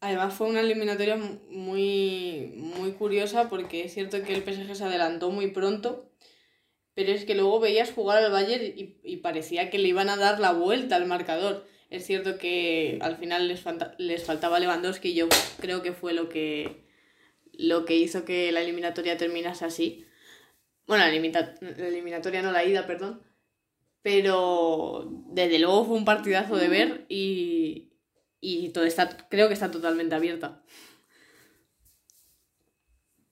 [0.00, 5.30] Además fue una eliminatoria muy, muy curiosa porque es cierto que el PSG se adelantó
[5.30, 6.12] muy pronto,
[6.94, 10.16] pero es que luego veías jugar al Bayern y, y parecía que le iban a
[10.16, 11.66] dar la vuelta al marcador.
[11.88, 13.64] Es cierto que al final les,
[13.98, 15.28] les faltaba Lewandowski y yo
[15.60, 16.84] creo que fue lo que,
[17.52, 20.06] lo que hizo que la eliminatoria terminase así.
[20.86, 23.22] Bueno, la, la eliminatoria no la ida, perdón.
[24.02, 27.92] Pero desde luego fue un partidazo de ver y,
[28.40, 30.62] y todo está, creo que está totalmente abierta.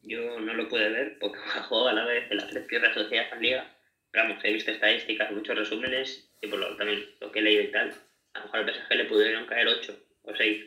[0.02, 1.38] Yo no lo pude ver porque
[1.68, 3.76] jugado a la vez en las tres piernas sociedades en liga.
[4.10, 7.62] Pero vamos, he visto estadísticas, muchos resúmenes y por lo también lo que he leído
[7.62, 7.94] y tal.
[8.34, 10.64] A lo mejor al PSG le pudieron caer 8 o 6,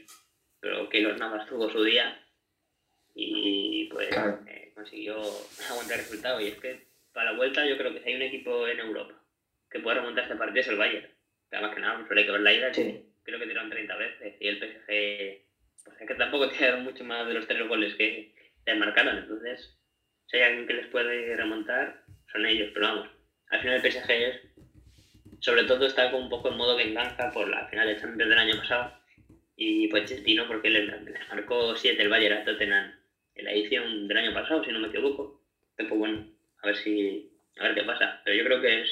[0.60, 2.24] pero que los Navas tuvo su día
[3.14, 4.10] y pues
[4.48, 5.18] eh, consiguió
[5.70, 6.40] aguantar el resultado.
[6.40, 9.14] Y es que para la vuelta yo creo que si hay un equipo en Europa
[9.70, 11.08] que puede remontar este partido es el Bayern.
[11.52, 14.48] Además que nada, hay que ver la ida, que creo que tiraron 30 veces y
[14.48, 15.46] el PSG,
[15.84, 19.18] pues es que tampoco tiraron mucho más de los tres goles que te marcaron.
[19.18, 19.78] Entonces,
[20.28, 22.72] si hay alguien que les puede remontar, son ellos.
[22.74, 23.10] Pero vamos,
[23.50, 24.42] al final el PSG es,
[25.40, 28.40] sobre todo está con un poco en modo venganza por la final de Champions del
[28.40, 28.94] año pasado.
[29.56, 30.86] Y Pochettino porque le,
[31.30, 32.94] marcó 7 el Bayern a Tottenham
[33.36, 35.42] en la edición del año pasado, si no me equivoco.
[35.76, 36.28] Pues bueno,
[36.62, 38.22] a ver si a ver qué pasa.
[38.24, 38.90] Pero yo creo que es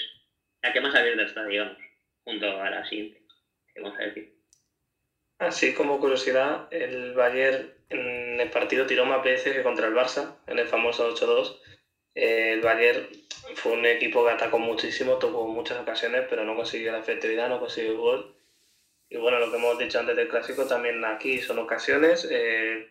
[0.61, 1.77] la que más abierta está, digamos,
[2.23, 3.21] junto a la siguiente,
[3.81, 4.35] vamos a decir.
[5.37, 10.37] Así como curiosidad, el Bayern en el partido tiró más veces que contra el Barça,
[10.47, 11.59] en el famoso 8-2.
[12.15, 13.07] el Bayern
[13.55, 17.59] fue un equipo que atacó muchísimo, tuvo muchas ocasiones, pero no consiguió la efectividad, no
[17.59, 18.35] consiguió el gol.
[19.09, 22.27] Y bueno, lo que hemos dicho antes del clásico, también aquí son ocasiones.
[22.29, 22.89] Eh,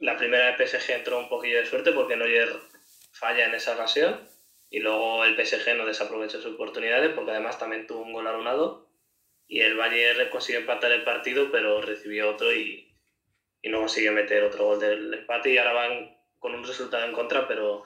[0.00, 2.48] la primera de PSG entró un poquillo de suerte porque Neuer
[3.12, 4.28] falla en esa ocasión
[4.70, 8.88] y luego el PSG no desaprovechó sus oportunidades porque además también tuvo un gol alunado
[9.46, 12.92] y el Bayern consiguió empatar el partido pero recibió otro y,
[13.62, 17.12] y no consiguió meter otro gol del empate y ahora van con un resultado en
[17.12, 17.84] contra pero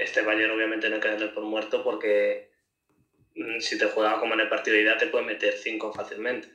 [0.00, 2.50] este Bayern obviamente no hay que darle por muerto porque
[3.36, 6.48] mm, si te juega como en el partido de ida te puede meter cinco fácilmente.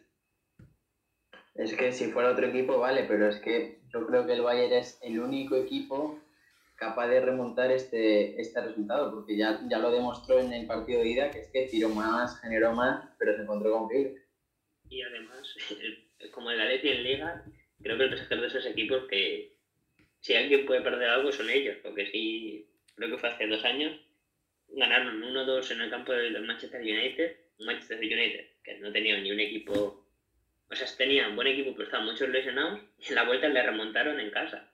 [1.54, 4.74] Es que si fuera otro equipo, vale, pero es que yo creo que el Bayern
[4.74, 6.20] es el único equipo
[6.76, 11.10] capaz de remontar este, este resultado, porque ya, ya lo demostró en el partido de
[11.10, 14.14] ida, que es que tiró más, generó más, pero se encontró con Phil.
[14.90, 15.56] Y además,
[16.32, 17.44] como el Atleti en Liga,
[17.82, 19.54] creo que el PSG de esos equipos que
[20.20, 24.00] si alguien puede perder algo son ellos, porque sí, creo que fue hace dos años,
[24.70, 29.40] ganaron 1-2 en el campo del Manchester United, Manchester United, que no tenía ni un
[29.40, 30.06] equipo,
[30.70, 33.64] o sea, tenía un buen equipo, pero estaban muchos lesionados, y en la vuelta le
[33.64, 34.72] remontaron en casa.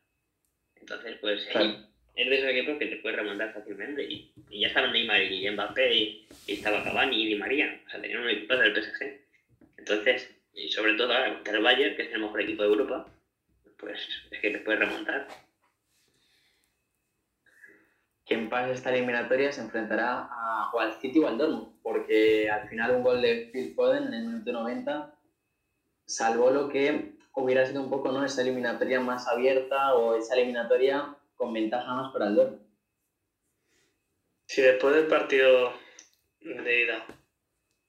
[0.75, 1.47] Entonces, pues,
[2.15, 4.03] es de esos equipos que te puedes remontar fácilmente.
[4.03, 7.79] Y, ya estaban Neymar y Mbappé y, estaba Cavani y Di María.
[7.85, 9.19] O sea, tenían un equipo del PSG.
[9.77, 13.07] Entonces, y sobre todo ahora contra el Bayern, que es el mejor equipo de Europa,
[13.77, 13.99] pues
[14.31, 15.27] es que te puedes remontar.
[18.31, 22.69] Quien pase esta eliminatoria se enfrentará a, o al City o al Dortmund, porque al
[22.69, 25.13] final un gol de Phil Foden en el minuto 90
[26.05, 28.23] salvó lo que hubiera sido un poco ¿no?
[28.23, 32.61] esa eliminatoria más abierta o esa eliminatoria con ventaja más para el Dortmund.
[34.45, 35.73] Si después del partido
[36.39, 37.05] de ida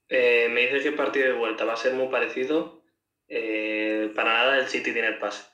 [0.09, 2.83] eh, me dices que el partido de vuelta va a ser muy parecido,
[3.29, 5.45] eh, para nada el City tiene el pase.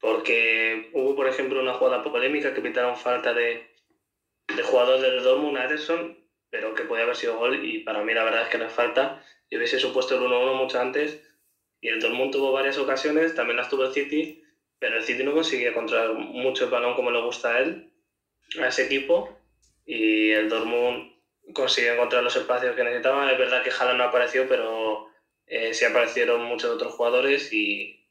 [0.00, 3.75] Porque hubo, por ejemplo, una jugada polémica que pitaron falta de,
[4.54, 6.16] de jugador del Dortmund, Ederson,
[6.50, 8.72] pero que podía haber sido gol y para mí la verdad es que no es
[8.72, 9.22] falta.
[9.50, 11.20] Yo hubiese supuesto el 1-1 mucho antes
[11.80, 14.42] y el Dortmund tuvo varias ocasiones, también las tuvo el City,
[14.78, 17.90] pero el City no conseguía controlar mucho el balón como le gusta a él,
[18.60, 19.36] a ese equipo,
[19.84, 21.12] y el Dortmund
[21.52, 23.30] consiguió encontrar los espacios que necesitaba.
[23.30, 25.06] Es verdad que Haaland no apareció, pero
[25.46, 28.04] eh, sí aparecieron muchos otros jugadores y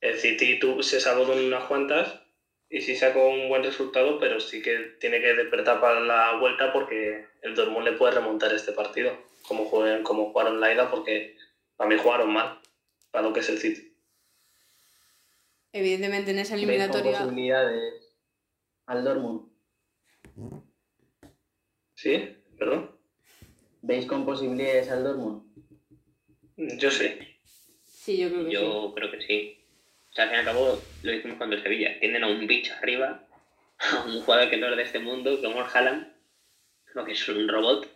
[0.00, 2.23] el City se salvó de unas cuantas
[2.68, 6.72] y sí sacó un buen resultado, pero sí que tiene que despertar para la vuelta
[6.72, 11.36] porque el Dortmund le puede remontar este partido, como, jueguen, como jugaron la ida, porque
[11.76, 12.60] para mí jugaron mal
[13.10, 13.94] para lo que es el City
[15.74, 17.02] evidentemente en esa eliminatoria.
[17.02, 18.16] ¿Veis posibilidades
[18.86, 19.52] al Dortmund?
[21.94, 22.36] ¿Sí?
[22.56, 22.96] ¿Perdón?
[23.82, 25.42] ¿Veis con posibilidades al Dortmund?
[26.78, 27.18] Yo sí.
[27.84, 28.94] Sí, yo creo que yo sí.
[28.94, 29.63] creo que sí.
[30.14, 31.98] O sea, al fin y al cabo, lo hicimos cuando el Sevilla.
[31.98, 33.26] Tienen a un bicho arriba,
[33.78, 36.06] a un jugador que no es de este mundo, como el Haaland,
[36.94, 37.88] lo que es un robot.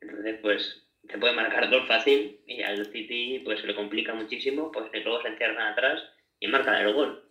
[0.00, 4.70] Entonces, pues, se puede marcar dos fácil y al City pues se le complica muchísimo,
[4.70, 6.00] pues luego se encierran atrás
[6.38, 7.24] y marcan el gol.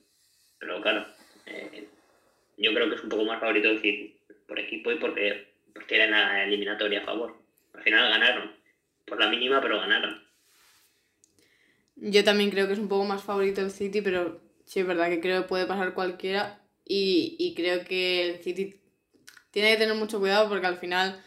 [0.59, 1.05] Pero claro,
[1.45, 1.87] eh,
[2.57, 6.11] yo creo que es un poco más favorito decir por equipo y porque pues, tienen
[6.11, 7.37] la eliminatoria a favor.
[7.73, 8.53] Al final ganaron,
[9.05, 10.22] por la mínima, pero ganaron.
[11.95, 15.09] Yo también creo que es un poco más favorito el City, pero Sí, es verdad
[15.09, 18.81] que creo que puede pasar cualquiera y, y creo que el City
[19.51, 21.21] tiene que tener mucho cuidado porque al final,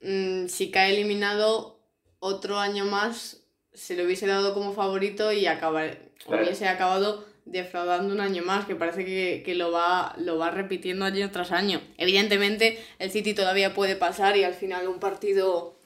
[0.00, 1.80] mm, si cae eliminado
[2.18, 6.42] otro año más, se le hubiese dado como favorito y acabar, Claro.
[6.42, 11.04] hubiese acabado defraudando un año más, que parece que, que lo, va, lo va repitiendo
[11.04, 11.82] año tras año.
[11.98, 15.76] Evidentemente, el City todavía puede pasar y al final un partido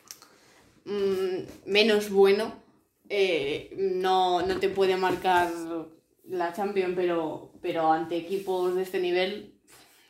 [0.84, 2.54] mm, menos bueno
[3.08, 5.50] eh, no, no te puede marcar
[6.24, 9.54] la Champions, pero, pero ante equipos de este nivel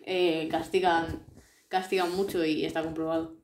[0.05, 1.25] eh, castigan,
[1.69, 3.37] castigan mucho y está comprobado.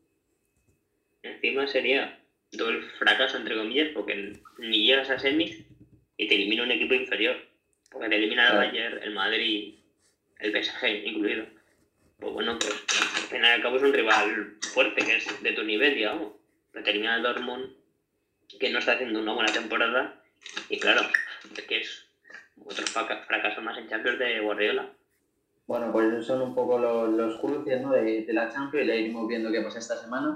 [1.23, 5.65] Encima sería todo el fracaso, entre comillas, porque ni llegas a semis
[6.17, 7.37] y te elimina un equipo inferior.
[7.91, 8.57] Porque te elimina el.
[8.57, 9.75] Bayern, el Madrid,
[10.41, 11.47] el PSG incluido.
[12.19, 15.53] Pues bueno, pues al final y al cabo es un rival fuerte, que es de
[15.53, 16.33] tu nivel, digamos.
[16.73, 17.71] Pero te elimina el Dortmund,
[18.59, 20.23] que no está haciendo una buena temporada.
[20.69, 21.03] Y claro,
[21.69, 22.05] que es
[22.65, 24.91] otro fraca- fracaso más en Champions de Guardiola.
[25.67, 29.51] Bueno, pues son un poco los, los cruces de, la Champions y ya iremos viendo
[29.51, 30.35] qué pasa esta semana.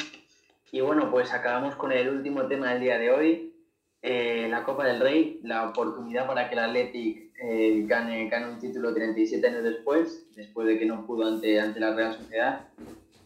[0.73, 3.55] Y bueno, pues acabamos con el último tema del día de hoy,
[4.03, 8.59] eh, la Copa del Rey, la oportunidad para que el Athletic eh, gane, gane un
[8.59, 12.69] título 37 años después, después de que no pudo ante, ante la Real Sociedad,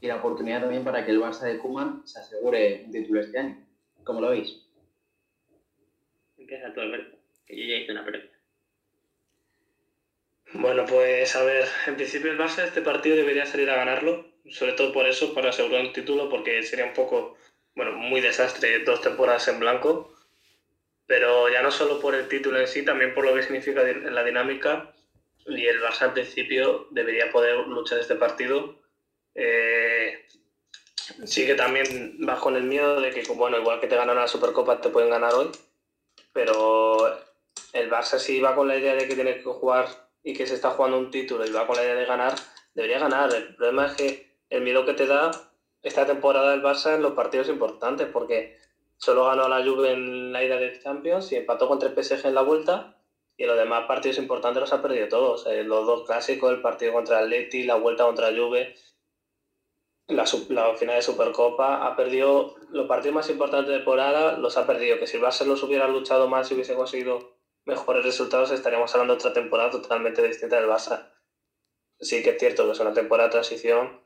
[0.01, 3.39] y la oportunidad también para que el Barça de Koeman se asegure un título este
[3.39, 3.57] año.
[4.05, 4.62] ¿Cómo lo veis?
[6.81, 8.31] Alberto, que yo ya hice una previa.
[10.55, 14.73] Bueno, pues a ver, en principio el Barça este partido debería salir a ganarlo, sobre
[14.73, 17.37] todo por eso, para asegurar un título, porque sería un poco,
[17.75, 20.15] bueno, muy desastre dos temporadas en blanco,
[21.07, 24.25] pero ya no solo por el título en sí, también por lo que significa la
[24.25, 24.93] dinámica,
[25.47, 28.79] y el Barça al principio debería poder luchar este partido.
[29.35, 30.27] Eh,
[31.25, 34.29] sí que también vas con el miedo de que, bueno, igual que te ganan la
[34.29, 35.51] Supercopa, te pueden ganar hoy,
[36.33, 37.09] pero
[37.73, 39.87] el Barça si va con la idea de que tiene que jugar
[40.23, 42.35] y que se está jugando un título y va con la idea de ganar,
[42.75, 43.35] debería ganar.
[43.35, 45.31] El problema es que el miedo que te da
[45.83, 48.57] esta temporada el Barça en los partidos importantes, porque
[48.97, 52.27] solo ganó a la Juve en la ida de Champions y empató contra el PSG
[52.27, 52.97] en la vuelta
[53.37, 55.47] y los demás partidos importantes los ha perdido todos.
[55.47, 58.75] Eh, los dos clásicos, el partido contra el Atleti, la vuelta contra la Juve,
[60.09, 64.67] la, la final de Supercopa, ha perdido los partidos más importantes de temporada, los ha
[64.67, 64.99] perdido.
[64.99, 69.15] Que si el Barça los hubiera luchado más y hubiese conseguido mejores resultados, estaríamos hablando
[69.15, 71.11] de otra temporada totalmente distinta del Barça.
[71.99, 74.01] Sí que es cierto que es una temporada de transición,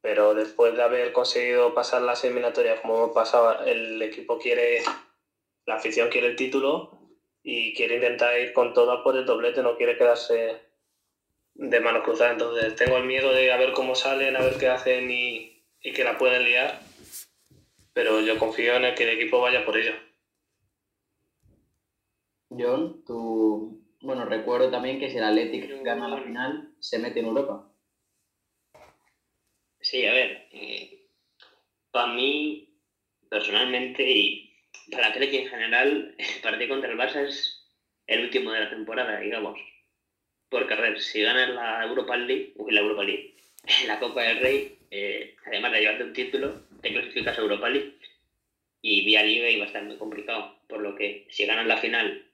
[0.00, 4.82] pero después de haber conseguido pasar las eliminatorias como hemos pasado, el equipo quiere,
[5.66, 6.90] la afición quiere el título
[7.42, 10.71] y quiere intentar ir con todo por el doblete, no quiere quedarse
[11.54, 12.32] de manos cruzadas.
[12.34, 15.92] Entonces tengo el miedo de a ver cómo salen, a ver qué hacen y, y
[15.92, 16.80] que la pueden liar,
[17.92, 19.94] pero yo confío en el que el equipo vaya por ello.
[22.50, 23.80] John, tú...
[24.00, 27.72] Bueno, recuerdo también que si el Athletic gana la final, se mete en Europa.
[29.82, 31.08] Sí, a ver, eh,
[31.90, 32.78] para mí,
[33.28, 34.54] personalmente, y
[34.90, 37.68] para la Atleti en general, el partido contra el Barça es
[38.06, 39.58] el último de la temporada, digamos.
[40.52, 43.34] Porque, a ver, si ganas la Europa League, uy, la Europa League,
[43.86, 47.94] la Copa del Rey, eh, además de llevarte un título, te clasificas a Europa League
[48.82, 50.58] y vía Liga iba a estar muy complicado.
[50.68, 52.26] Por lo que, si ganas la final,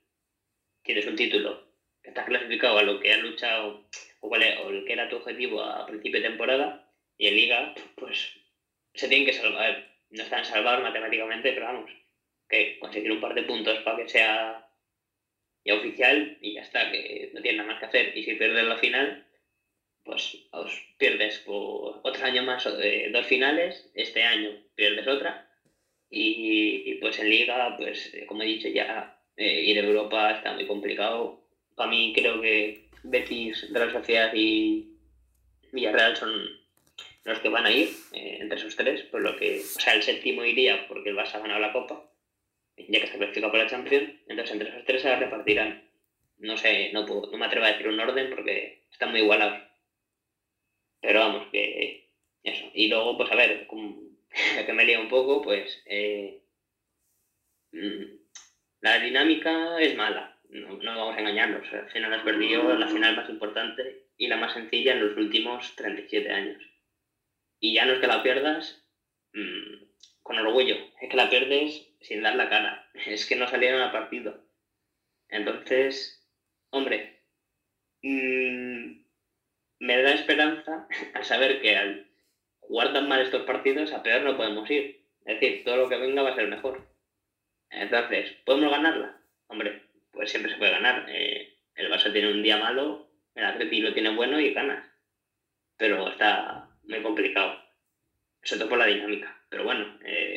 [0.82, 1.62] tienes un título,
[2.02, 3.86] estás clasificado a lo que has luchado
[4.18, 8.32] o, cuál el que era tu objetivo a principio de temporada, y en Liga, pues
[8.94, 9.86] se tienen que salvar.
[10.10, 11.90] No están salvados matemáticamente, pero vamos,
[12.48, 14.67] que conseguir un par de puntos para que sea
[15.68, 18.16] ya oficial y ya está, que no tiene nada más que hacer.
[18.16, 19.26] Y si pierdes la final,
[20.02, 25.46] pues os pierdes otro año más de dos finales, este año pierdes otra.
[26.10, 30.30] Y, y, pues en Liga, pues eh, como he dicho ya, eh, ir a Europa
[30.30, 31.44] está muy complicado.
[31.76, 34.96] Para mí creo que Betis, Real Sociedad y
[35.70, 36.32] Villarreal son
[37.24, 40.02] los que van a ir eh, entre esos tres, por lo que, o sea, el
[40.02, 42.10] séptimo iría porque el Barça ha ganado la Copa,
[42.88, 45.88] ya que está clasificado por la Champions, entonces entre esos tres se la repartirán.
[46.38, 47.04] No sé, no,
[47.36, 49.60] me atrevo a decir un orden porque están muy igualados.
[51.00, 52.08] Pero vamos, que
[52.42, 52.64] eso.
[52.74, 53.66] Y luego, pues a ver,
[54.66, 56.42] que me lía un poco, pues eh,
[57.72, 58.04] mm,
[58.80, 61.72] la dinámica es mala, no, no vamos a engañarnos.
[61.72, 65.74] Al final has perdido la final más importante y la más sencilla en los últimos
[65.76, 66.62] 37 años.
[67.60, 68.84] Y ya no es que la pierdas
[69.32, 69.84] mm,
[70.22, 72.88] con orgullo, es que la pierdes sin dar la cara.
[73.06, 74.42] Es que no salieron al partido.
[75.28, 76.26] Entonces,
[76.70, 77.20] hombre,
[78.02, 79.02] mm,
[79.80, 82.06] me da esperanza al saber que al
[82.60, 85.04] jugar tan mal estos partidos, a peor no podemos ir.
[85.26, 86.88] Es decir, todo lo que venga va a ser mejor.
[87.70, 89.20] Entonces, ¿podemos ganarla?
[89.48, 91.04] Hombre, pues siempre se puede ganar.
[91.08, 94.86] Eh, el Barça tiene un día malo, el Atleti lo tiene bueno y ganas.
[95.76, 97.62] Pero está muy complicado,
[98.42, 99.38] sobre todo por la dinámica.
[99.50, 100.27] Pero bueno, eh,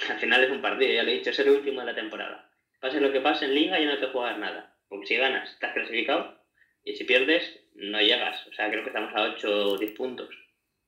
[0.08, 2.50] al final es un partido, ya lo he dicho, es el último de la temporada.
[2.80, 4.76] Pase lo que pase en liga, ya no te juegas nada.
[4.88, 6.40] Porque si ganas, estás clasificado
[6.84, 8.46] y si pierdes, no llegas.
[8.46, 10.28] O sea, creo que estamos a 8 o 10 puntos.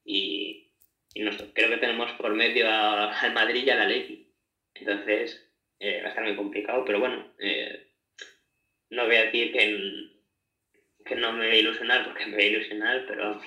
[0.04, 0.70] Y,
[1.14, 4.32] creo que tenemos por medio al Madrid y al Atleti.
[4.74, 5.48] Entonces,
[5.78, 6.84] eh, va a estar muy complicado.
[6.84, 7.92] Pero bueno, eh,
[8.90, 10.10] no voy a decir que,
[11.04, 13.40] que no me voy a ilusionar, porque me voy a ilusionar, pero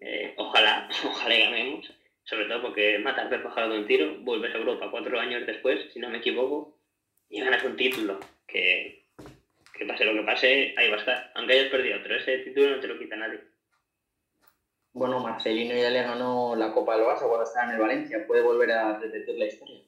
[0.00, 1.90] eh, ojalá, ojalá ganemos.
[2.24, 5.92] Sobre todo porque matas de pájaro de un tiro, vuelves a Europa cuatro años después,
[5.92, 6.78] si no me equivoco,
[7.28, 8.20] y ganas un título.
[8.46, 9.06] Que,
[9.74, 11.32] que pase lo que pase, ahí va a estar.
[11.34, 13.40] Aunque hayas perdido otro, ese título no te lo quita nadie.
[14.92, 18.26] Bueno, Marcelino ya le ganó la Copa del Barça cuando estaba en el Valencia.
[18.26, 19.80] ¿Puede volver a repetir la historia?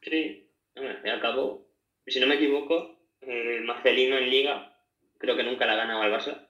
[0.00, 1.68] Sí, me acabo.
[2.06, 4.78] Si no me equivoco, eh, Marcelino en Liga
[5.18, 6.48] creo que nunca la ha ganado al Barça.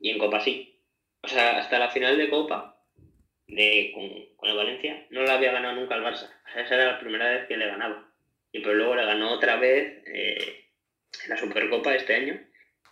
[0.00, 0.82] Y en Copa sí.
[1.22, 2.75] O sea, hasta la final de Copa
[3.48, 6.30] de, con, el Valencia no la había ganado nunca al Barça.
[6.54, 8.08] Esa era la primera vez que le ganaba.
[8.52, 10.64] Y pues luego le ganó otra vez eh,
[11.24, 12.40] en la Supercopa este año.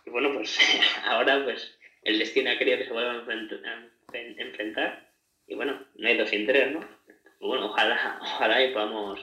[0.05, 0.59] Y bueno, pues
[1.05, 5.09] ahora pues el destino ha querido que se vuelvan a enfrentar.
[5.47, 6.79] Y bueno, no hay dos sin tres, ¿no?
[6.79, 9.19] Pues bueno, ojalá, ojalá y podamos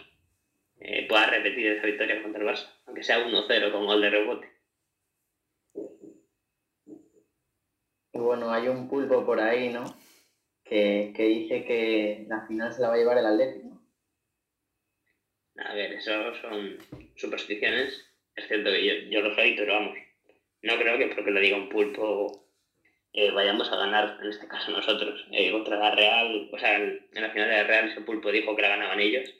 [0.80, 4.52] eh, pueda repetir esa victoria contra el Barça, aunque sea 1-0 con gol de rebote.
[8.12, 9.84] Bueno, hay un pulpo por ahí, ¿no?
[10.72, 13.78] Que, dice que la final se la va a llevar el Atlético.
[15.58, 16.78] A ver, eso son
[17.14, 18.06] supersticiones.
[18.34, 19.98] Es cierto que yo, lo soy, pero vamos.
[20.62, 22.46] No creo que porque lo diga un pulpo
[23.12, 26.48] eh, vayamos a ganar, en este caso nosotros, eh, contra la Real.
[26.50, 29.30] O sea, en la final de la Real ese pulpo dijo que la ganaban ellos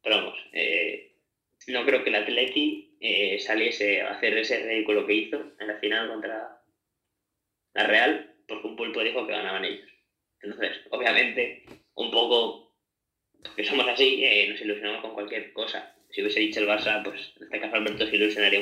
[0.00, 1.16] pero vamos, eh,
[1.66, 2.96] no creo que el Atleti
[3.40, 6.62] saliese a hacer ese ridículo que hizo en la final contra
[7.74, 9.87] la Real, porque un pulpo dijo que ganaban ellos.
[10.42, 11.64] Entonces, obviamente,
[11.94, 12.74] un poco,
[13.42, 15.94] porque somos así, eh, nos ilusionamos con cualquier cosa.
[16.10, 18.60] Si hubiese dicho el Barça, pues en este caso Alberto se ilusionaría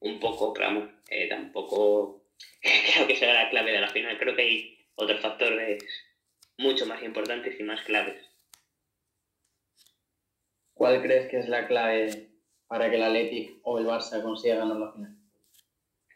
[0.00, 0.88] un, poco, pero vamos,
[1.28, 2.24] tampoco
[2.62, 4.18] creo que sea la clave de la final.
[4.18, 5.82] Creo que hay otros factores
[6.58, 8.32] mucho más importantes y más claves.
[10.74, 12.28] ¿Cuál crees que es la clave
[12.66, 15.16] para que el Athletic o el Barça consiga ganar la final?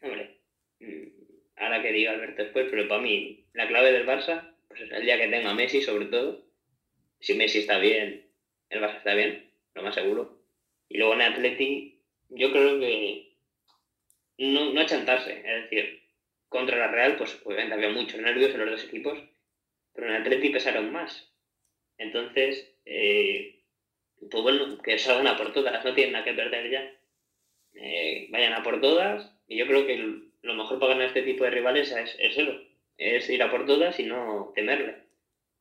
[0.02, 0.40] Hombre,
[0.80, 1.08] mm,
[1.56, 5.04] ahora que diga Alberto después, pero para mí la clave del Barça pues es el
[5.04, 6.44] día que tenga Messi sobre todo.
[7.20, 8.26] Si Messi está bien,
[8.68, 10.38] el Barça está bien, lo más seguro.
[10.88, 13.36] Y luego en Atleti, yo creo que
[14.38, 16.02] no, no achantarse, es decir,
[16.48, 19.18] contra la Real, pues obviamente había muchos nervios en los dos equipos,
[19.94, 21.32] pero en Atleti pesaron más.
[21.98, 23.62] Entonces, eh,
[24.30, 26.92] pues bueno, que salgan a por todas, no tienen nada que perder ya.
[27.74, 29.96] Eh, vayan a por todas, y yo creo que
[30.42, 32.42] lo mejor para ganar este tipo de rivales es, eso,
[32.98, 34.96] es ir a por todas y no temerle.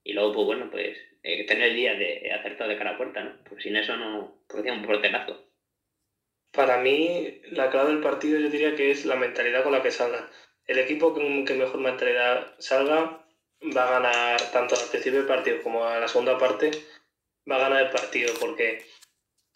[0.03, 3.23] Y luego, pues bueno, pues eh, tener el día de acertado de cara a puerta,
[3.23, 3.43] ¿no?
[3.49, 5.45] Pues sin eso no, podría un porterazo.
[6.51, 9.91] Para mí, la clave del partido yo diría que es la mentalidad con la que
[9.91, 10.29] salga.
[10.67, 13.25] El equipo que, mejor mentalidad salga
[13.75, 16.71] va a ganar tanto al principio del partido como a la segunda parte
[17.49, 18.85] va a ganar el partido porque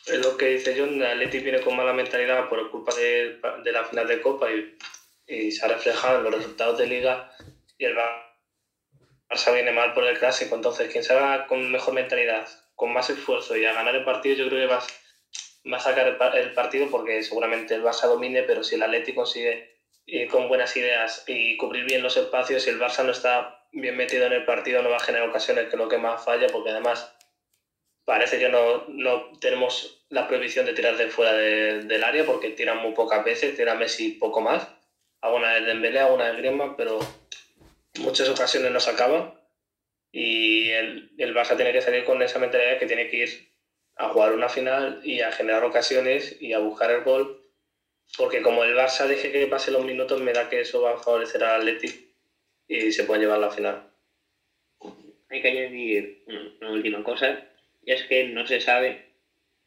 [0.06, 3.84] es lo que dice John, Atleti viene con mala mentalidad por culpa de, de la
[3.84, 7.32] final de Copa y, se ha reflejado en los resultados de Liga
[7.80, 10.56] y el Barça viene mal por el clásico.
[10.56, 14.48] Entonces, quien salga con mejor mentalidad, con más esfuerzo y a ganar el partido, yo
[14.50, 14.84] creo que va,
[15.78, 19.80] a sacar el, partido porque seguramente el Barça domine, pero si el Atleti consigue
[20.30, 24.26] con buenas ideas y cubrir bien los espacios, si el Barça no está bien metido
[24.26, 26.72] en el partido, no va a generar ocasiones, que es lo que más falla, porque
[26.72, 27.16] además
[28.04, 32.80] parece que no, no, tenemos la prohibición de tirar de fuera del área porque tiran
[32.80, 34.68] muy pocas veces, tira Messi poco más,
[35.22, 37.00] alguna vez de Dembélé, alguna de Griezmann, pero
[37.98, 39.34] muchas ocasiones no se acaban
[40.12, 43.50] y el, el Barça tiene que salir con esa mentalidad que tiene que ir
[43.96, 47.46] a jugar una final y a generar ocasiones y a buscar el gol,
[48.18, 50.98] porque como el Barça deje que pase los minutos, me da que eso va a
[50.98, 52.16] favorecer al Athletic
[52.68, 53.92] y se puede llevar la final.
[55.30, 56.24] Hay que añadir
[56.62, 57.46] una última cosa,
[57.84, 59.06] y es que no se sabe,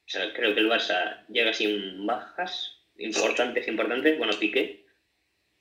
[0.07, 4.87] o sea, creo que el Barça llega sin bajas importantes, importantes, bueno, Piqué,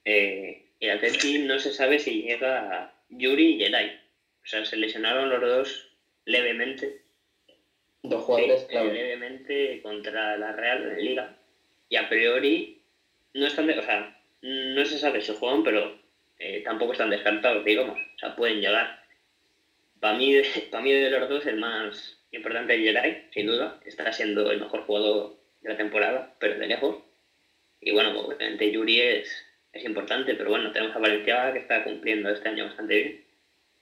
[0.05, 3.99] eh, el Atleti no se sabe si llega Yuri y Elay.
[4.43, 5.89] O sea, se lesionaron los dos
[6.25, 7.03] levemente.
[8.01, 8.91] Dos jugadores, claro.
[8.91, 11.37] Levemente contra la Real en Liga.
[11.87, 12.81] Y a priori
[13.35, 15.99] no están, de, o sea, no se sabe si juegan, pero
[16.39, 17.99] eh, tampoco están descartados, digamos.
[17.99, 19.05] O sea, pueden llegar.
[19.99, 20.35] Para mí,
[20.71, 23.79] para mí de los dos el más importante Jedi, sin duda.
[23.85, 27.03] Está siendo el mejor jugador de la temporada, pero de lejos.
[27.81, 32.29] Y bueno, obviamente Yuri es, es importante, pero bueno, tenemos a Valencia que está cumpliendo
[32.29, 33.25] este año bastante bien.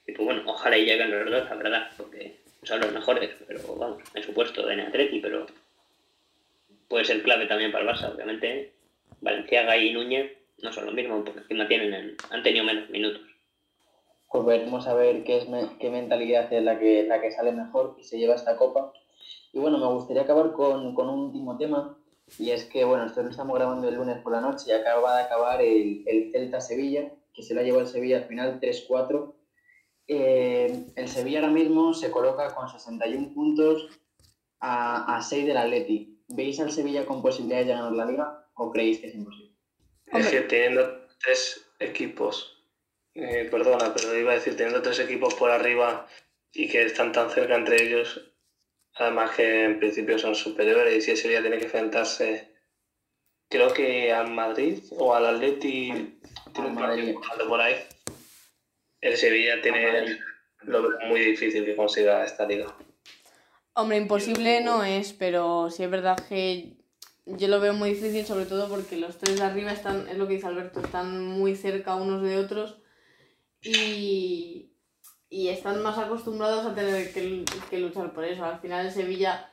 [0.06, 3.60] Y pues bueno, ojalá y lleguen los dos, la verdad, porque son los mejores, pero
[3.76, 5.46] vamos, en su puesto en Atleti, pero
[6.88, 8.72] puede ser clave también para el Barça, obviamente.
[9.20, 10.32] Valenciaga y Núñez
[10.62, 13.22] no son lo mismo, porque encima tienen, han tenido menos minutos.
[14.30, 15.46] Pues veremos a ver qué, es
[15.80, 18.92] qué mentalidad es la que, la que sale mejor y se lleva esta copa.
[19.52, 21.96] Y bueno, me gustaría acabar con, con un último tema,
[22.38, 25.16] y es que, bueno, esto lo estamos grabando el lunes por la noche y acaba
[25.16, 29.34] de acabar el, el Celta-Sevilla, que se lo ha llevado el Sevilla al final 3-4.
[30.08, 33.88] Eh, el Sevilla ahora mismo se coloca con 61 puntos
[34.60, 36.18] a, a 6 del Atleti.
[36.28, 39.54] ¿Veis al Sevilla con posibilidades de ganar la liga o creéis que es imposible?
[40.12, 42.64] Es que teniendo tres equipos,
[43.14, 46.06] eh, perdona, pero iba a decir, teniendo tres equipos por arriba
[46.52, 48.29] y que están tan cerca entre ellos,
[48.94, 52.54] además que en principio son superiores y si el Sevilla tiene que enfrentarse,
[53.48, 56.18] creo que al Madrid o al Atleti,
[56.52, 57.76] tiene un partido por ahí.
[59.00, 60.18] El Sevilla tiene
[60.62, 62.74] lo muy difícil que consiga esta liga.
[63.72, 66.76] Hombre, imposible no es, pero sí es verdad que
[67.24, 70.26] yo lo veo muy difícil, sobre todo porque los tres de arriba están, es lo
[70.26, 72.78] que dice Alberto, están muy cerca unos de otros
[73.62, 74.69] y,
[75.30, 78.44] y están más acostumbrados a tener que, que, luchar por eso.
[78.44, 79.48] Al final el Sevilla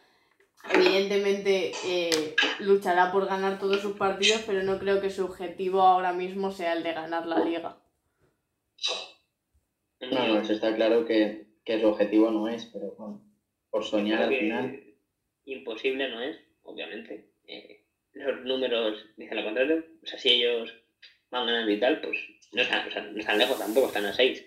[0.73, 6.13] evidentemente eh, luchará por ganar todos sus partidos, pero no creo que su objetivo ahora
[6.13, 7.77] mismo sea el de ganar la liga.
[10.01, 13.21] No, no, eso está claro que, que su objetivo no es, pero bueno,
[13.69, 14.83] por soñar al final.
[15.45, 17.29] Imposible no es, obviamente.
[17.45, 19.85] Eh, los números dicen lo contrario.
[20.03, 20.73] O sea, si ellos
[21.29, 22.17] van ganando y tal, pues
[22.51, 24.46] no están, o sea, no están lejos tampoco, están a 6.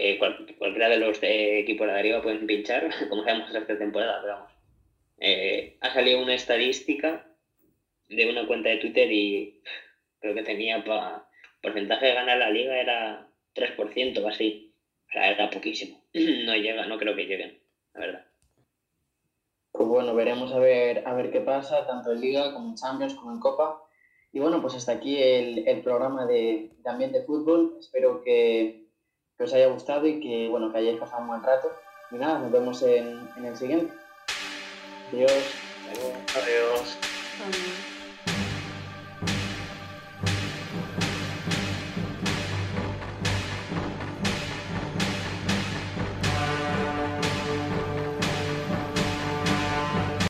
[0.00, 0.18] Que
[0.58, 4.52] cualquiera de los equipos de arriba pueden pinchar, como sabemos esta temporada, pero vamos.
[5.18, 7.26] Eh, ha salido una estadística
[8.08, 9.60] de una cuenta de Twitter y
[10.18, 11.28] creo que tenía para
[11.62, 14.74] porcentaje de ganar la liga era 3% o así.
[15.08, 16.02] O sea, era poquísimo.
[16.14, 17.60] No llega, no creo que lleguen,
[17.92, 18.26] la verdad.
[19.72, 23.14] Pues bueno, veremos a ver, a ver qué pasa, tanto en Liga como en Champions,
[23.14, 23.82] como en Copa.
[24.32, 27.76] Y bueno, pues hasta aquí el, el programa de, de fútbol.
[27.78, 28.79] Espero que,
[29.40, 31.72] que, os haya gustado y que, bueno, que hayáis pasado un buen rato.
[32.10, 33.94] Y nada, nos vemos en, en el siguiente.
[35.10, 35.32] Adiós.
[36.36, 36.98] Adiós.